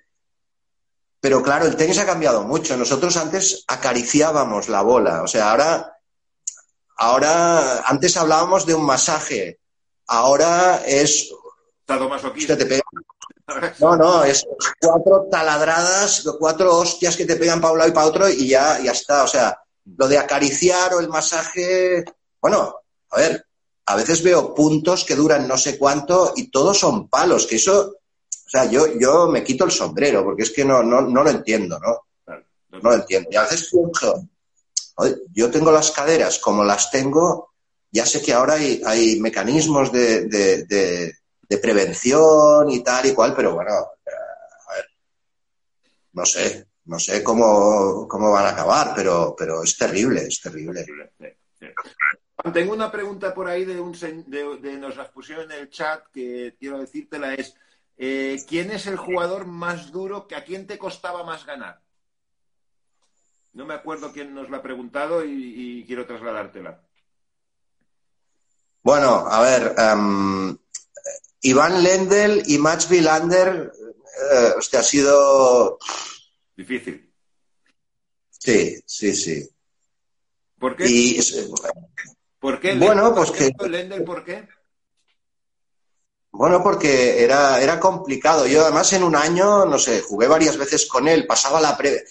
[1.21, 2.75] Pero claro, el tenis ha cambiado mucho.
[2.75, 5.23] Nosotros antes acariciábamos la bola.
[5.23, 5.97] O sea, ahora,
[6.97, 9.61] ahora, antes hablábamos de un masaje.
[10.07, 11.31] Ahora es.
[11.87, 12.83] Hostia, te pega,
[13.79, 14.45] no, no, es
[14.79, 18.79] cuatro taladradas, cuatro hostias que te pegan para un lado y para otro y ya,
[18.81, 19.23] ya está.
[19.23, 19.57] O sea,
[19.97, 22.03] lo de acariciar o el masaje,
[22.41, 22.75] bueno,
[23.09, 23.45] a ver,
[23.85, 27.95] a veces veo puntos que duran no sé cuánto y todos son palos, que eso,
[28.29, 31.29] o sea, yo, yo me quito el sombrero porque es que no, no, no lo
[31.29, 32.07] entiendo, ¿no?
[32.69, 33.29] No lo entiendo.
[33.31, 33.69] Y a veces
[35.33, 37.51] yo tengo las caderas como las tengo,
[37.91, 41.13] ya sé que ahora hay, hay mecanismos de
[41.57, 44.85] prevención y tal y cual, pero bueno, a ver,
[46.13, 50.85] no sé, no sé cómo, cómo van a acabar, pero, pero es terrible, es terrible.
[52.53, 53.93] Tengo una pregunta por ahí de, un,
[54.27, 57.55] de, nos las pusieron en el chat que quiero decírtela es
[58.03, 61.81] eh, ¿quién es el jugador más duro que a quién te costaba más ganar?
[63.53, 66.81] No me acuerdo quién nos la ha preguntado y, quiero trasladártela.
[68.81, 70.57] Bueno, a ver, em,
[71.41, 73.71] Iván Lendl y Max Villander,
[74.31, 75.79] eh, ha sido...
[76.55, 77.11] Difícil.
[78.29, 79.49] Sí, sí, sí.
[80.59, 81.19] ¿Por qué?
[82.39, 82.75] ¿Por qué?
[82.75, 83.51] Bueno, pues que...
[83.67, 84.47] Lendl, ¿por qué?
[86.31, 88.47] Bueno, porque era, era complicado.
[88.47, 92.03] Yo además en un año, no sé, jugué varias veces con él, pasaba la pre...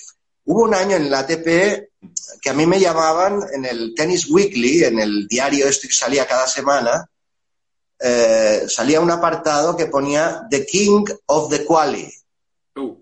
[0.44, 1.90] Hubo un año en la ATP
[2.40, 6.26] que a mí me llamaban en el Tennis Weekly, en el diario este que salía
[6.26, 7.08] cada semana,
[8.00, 12.12] eh, salía un apartado que ponía The King of the Quali.
[12.76, 12.96] Uh,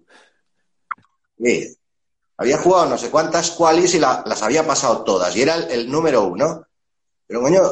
[1.42, 1.74] Sí.
[2.36, 5.34] Había jugado no sé cuántas qualis y la- las había pasado todas.
[5.36, 6.64] Y era el, el número uno.
[7.26, 7.62] Pero coño,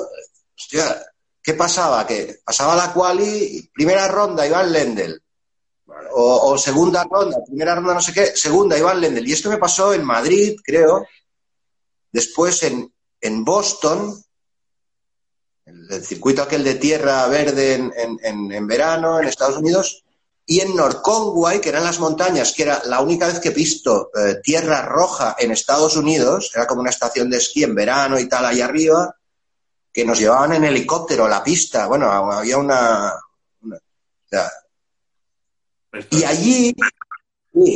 [0.58, 1.04] hostia,
[1.42, 2.04] ¿qué pasaba?
[2.06, 5.22] Que pasaba la quali, primera ronda, Iván Lendl.
[5.84, 6.08] vale.
[6.12, 9.26] O, o segunda ronda, primera ronda, no sé qué, segunda, Iván Lendl.
[9.26, 11.06] Y esto me pasó en Madrid, creo.
[12.10, 14.20] Después en, en Boston,
[15.66, 17.92] el, circuito aquel de tierra verde en,
[18.22, 20.02] en- verano, en Estados Unidos.
[20.48, 23.52] Y en North Conway, que eran las montañas, que era la única vez que he
[23.52, 28.16] visto eh, tierra roja en Estados Unidos, era como una estación de esquí en verano
[28.16, 29.16] y tal, ahí arriba,
[29.92, 31.88] que nos llevaban en helicóptero a la pista.
[31.88, 33.12] Bueno, había una.
[36.10, 36.74] y allí,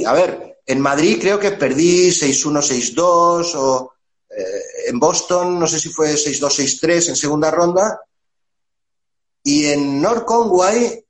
[0.07, 2.62] a ver, en Madrid creo que perdí 6-1,
[2.95, 3.93] 6-2, o
[4.86, 8.01] en Boston no sé si fue 6-2, 6-3 en segunda ronda.
[9.43, 11.05] Y en North Conway,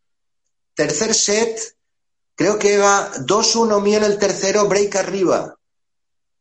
[0.74, 1.76] tercer set,
[2.34, 5.56] creo que iba 2-1 mío en el tercero, break arriba.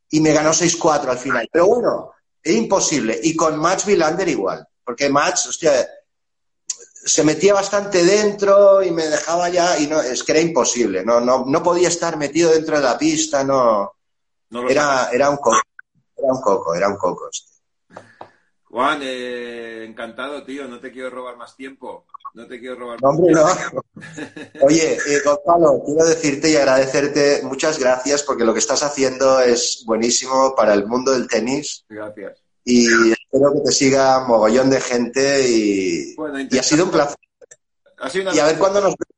[0.09, 1.49] Y me ganó 6-4 al final.
[1.51, 2.11] Pero bueno,
[2.41, 3.19] es imposible.
[3.23, 4.67] Y con Match Villander igual.
[4.83, 5.87] Porque Match, hostia,
[7.05, 11.21] se metía bastante dentro y me dejaba ya, y no, es que era imposible, no,
[11.21, 13.93] no, no podía estar metido dentro de la pista, no,
[14.67, 15.37] era, era un
[16.24, 17.30] era un coco, era un coco.
[18.65, 20.67] Juan, eh, encantado, tío.
[20.67, 22.05] No te quiero robar más tiempo.
[22.36, 23.84] No te quiero robar No, más hombre, tiempo.
[23.95, 24.61] no.
[24.67, 29.84] Oye, eh, Gonzalo, quiero decirte y agradecerte muchas gracias porque lo que estás haciendo es
[29.88, 32.43] buenísimo para el mundo del tenis Gracias.
[32.63, 37.17] y espero que te siga mogollón de gente y, Bueno, y ha sido un placer.
[37.97, 39.09] Ha sido una- Y a ver cuándo nos vemos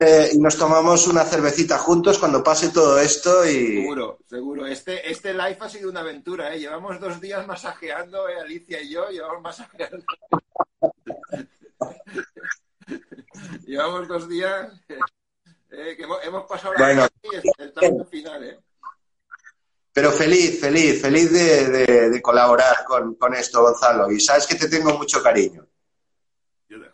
[0.00, 3.80] eh, y nos tomamos una cervecita juntos cuando pase todo esto y...
[3.82, 4.66] Seguro, seguro.
[4.66, 6.58] Este, este live ha sido una aventura, ¿eh?
[6.60, 8.38] Llevamos dos días masajeando, ¿eh?
[8.40, 10.04] Alicia y yo, llevamos masajeando.
[13.66, 17.06] llevamos dos días eh, que hemos, hemos pasado la Bueno.
[17.80, 18.58] el final, ¿eh?
[19.92, 24.10] Pero feliz, feliz, feliz de, de- de colaborar con, con esto, Gonzalo.
[24.10, 25.65] Y sabes que te tengo mucho cariño.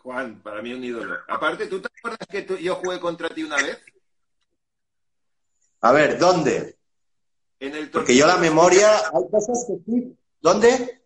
[0.01, 1.17] Juan, para mí un ídolo.
[1.27, 3.79] Aparte, ¿tú te acuerdas que tú- yo jugué contra ti una vez?
[5.81, 6.77] A ver, ¿dónde?
[7.59, 10.17] En el Porque yo la memoria, hay cosas que sí.
[10.41, 11.01] ¿Dónde?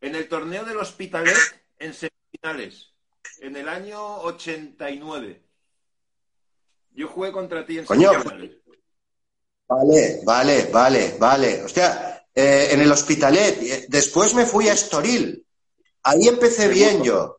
[0.00, 1.36] En el torneo del Hospitalet
[1.78, 2.92] en semifinales,
[3.38, 5.42] en el año 89.
[6.92, 8.10] Yo jugué contra ti en Coño.
[8.12, 8.50] semifinales.
[9.68, 11.62] Vale, vale, vale, vale.
[11.64, 13.62] Hostia, eh, en el Hospitalet.
[13.62, 15.44] eh, Después me fui a Estoril.
[16.02, 17.35] Ahí empecé bien yo.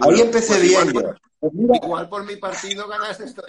[0.00, 1.20] Ahí empecé Pues bien igual.
[1.38, 3.42] Pues mira, Igual por mi partido ganaste esto.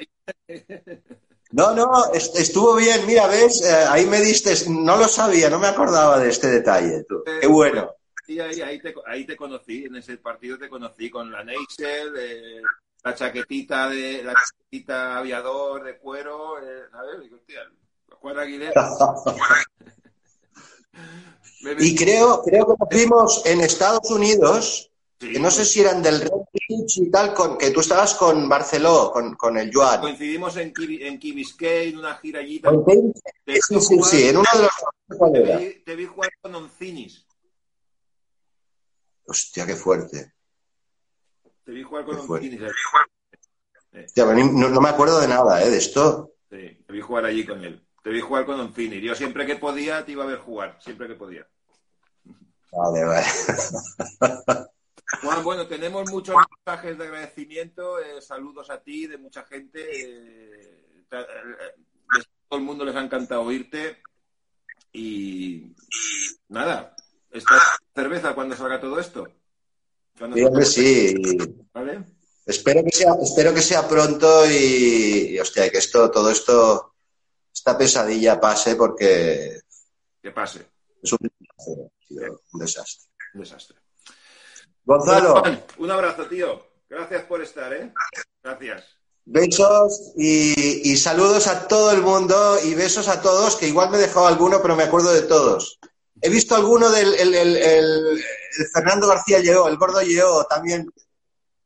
[1.54, 3.06] No, no, est- estuvo bien.
[3.06, 7.04] Mira, ves, Eh, ahí me diste, no lo sabía, no me acordaba de este detalle.
[7.04, 7.24] tú.
[7.42, 7.94] Qué bueno.
[8.26, 12.14] Sí, ahí, ahí, te, ahí te conocí, en ese partido te conocí con la Neisel,
[12.18, 12.62] eh,
[13.04, 17.20] la chaquetita de la chaquetita aviador de cuero, eh, ¿sabes?
[17.20, 17.60] Digo, hostia,
[18.22, 18.72] Juan Aguilera.
[21.80, 24.91] Y creo, creo que nos vimos en Estados Unidos,
[25.22, 26.32] Sí, que no sé si eran del Red
[26.68, 30.02] y tal, con, que tú estabas con Barceló, con, con el Joan.
[30.02, 32.60] Coincidimos en Key, en Biscayne, en una gira allí.
[32.60, 34.72] Te Sí, sí, jugar- sí, en uno de los...
[35.20, 37.24] ¿cuál te vi, te vi jugar con Oncinis.
[39.28, 40.34] Hostia, qué fuerte.
[41.66, 42.18] Te vi jugar con.
[42.18, 42.60] Oncinis.
[43.94, 45.70] Hostia, a mí no, no me acuerdo de nada, ¿eh?
[45.70, 46.32] De esto.
[46.50, 47.86] Sí, te vi jugar allí con él.
[48.04, 49.04] Te vi jugar con Oncinis.
[49.04, 51.48] Yo siempre que podía te iba a ver jugar, siempre que podía.
[52.72, 53.28] Vale, vale.
[55.22, 56.36] Juan, bueno, tenemos muchos
[56.66, 59.80] mensajes de agradecimiento, eh, saludos a ti, de mucha gente.
[59.82, 64.02] eh, eh, todo el mundo les ha encantado oírte.
[64.94, 65.74] Y
[66.50, 66.96] nada,
[67.30, 67.56] esta
[67.96, 69.28] cerveza cuando salga todo esto.
[70.18, 71.14] Cuando Sí, hombre, sí.
[71.74, 72.04] ¿Vale?
[72.46, 76.96] Espero que sea, espero que sea pronto y, y, hostia, que esto, todo esto,
[77.54, 79.62] esta pesadilla pase porque
[80.22, 80.66] Que pase.
[81.02, 81.92] es un desastre.
[82.54, 83.10] un desastre.
[83.36, 83.78] Un desastre.
[84.86, 85.44] Gonzalo,
[85.78, 86.64] un abrazo, tío.
[86.90, 87.94] Gracias por estar, ¿eh?
[88.44, 88.84] Gracias.
[89.26, 93.98] besos y, y saludos a todo el mundo y besos a todos, que igual me
[93.98, 95.80] he dejado alguno, pero me acuerdo de todos.
[96.22, 98.18] He visto alguno del el, el- el-
[98.58, 100.92] el Fernando García Lleó, el gordo Lleó también.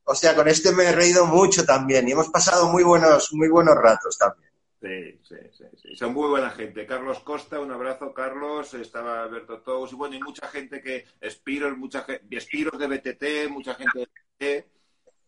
[0.04, 3.48] O sea, con este me he reído mucho también y hemos pasado muy buenos, muy
[3.48, 4.45] buenos ratos también.
[4.86, 5.96] Sí, sí, sí, sí.
[5.96, 6.86] Son muy buena gente.
[6.86, 8.72] Carlos Costa, un abrazo, Carlos.
[8.74, 9.92] Estaba Alberto Tous.
[9.92, 11.04] Y bueno, y mucha gente que.
[11.20, 12.36] Espiros, mucha gente.
[12.36, 14.66] Espiros de BTT, mucha gente de BTT.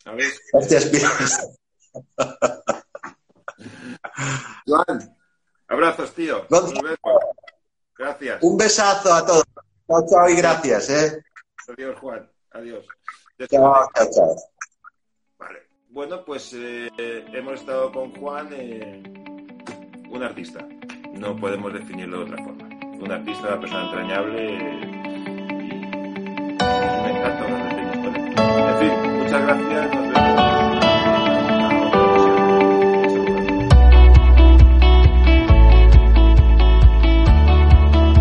[0.04, 0.40] ¿Sabes?
[0.52, 1.58] Gracias, Piras.
[4.66, 5.16] Juan,
[5.66, 6.46] abrazos, tío.
[6.50, 6.98] Nos vemos.
[7.96, 8.40] Gracias.
[8.42, 9.44] Un besazo a todos.
[9.88, 11.24] Chao, chao y gracias, ¿eh?
[11.68, 12.30] Adiós, Juan.
[12.52, 12.86] Adiós.
[13.50, 14.36] Chao, chao, chao.
[15.88, 19.02] bueno, pues eh, hemos estado con Juan, eh,
[20.10, 20.66] un artista.
[21.12, 22.68] No podemos definirlo de otra forma.
[23.00, 25.74] Un artista es una persona entrañable eh, y,
[27.02, 27.46] me encanta
[28.70, 30.07] En fin, muchas gracias.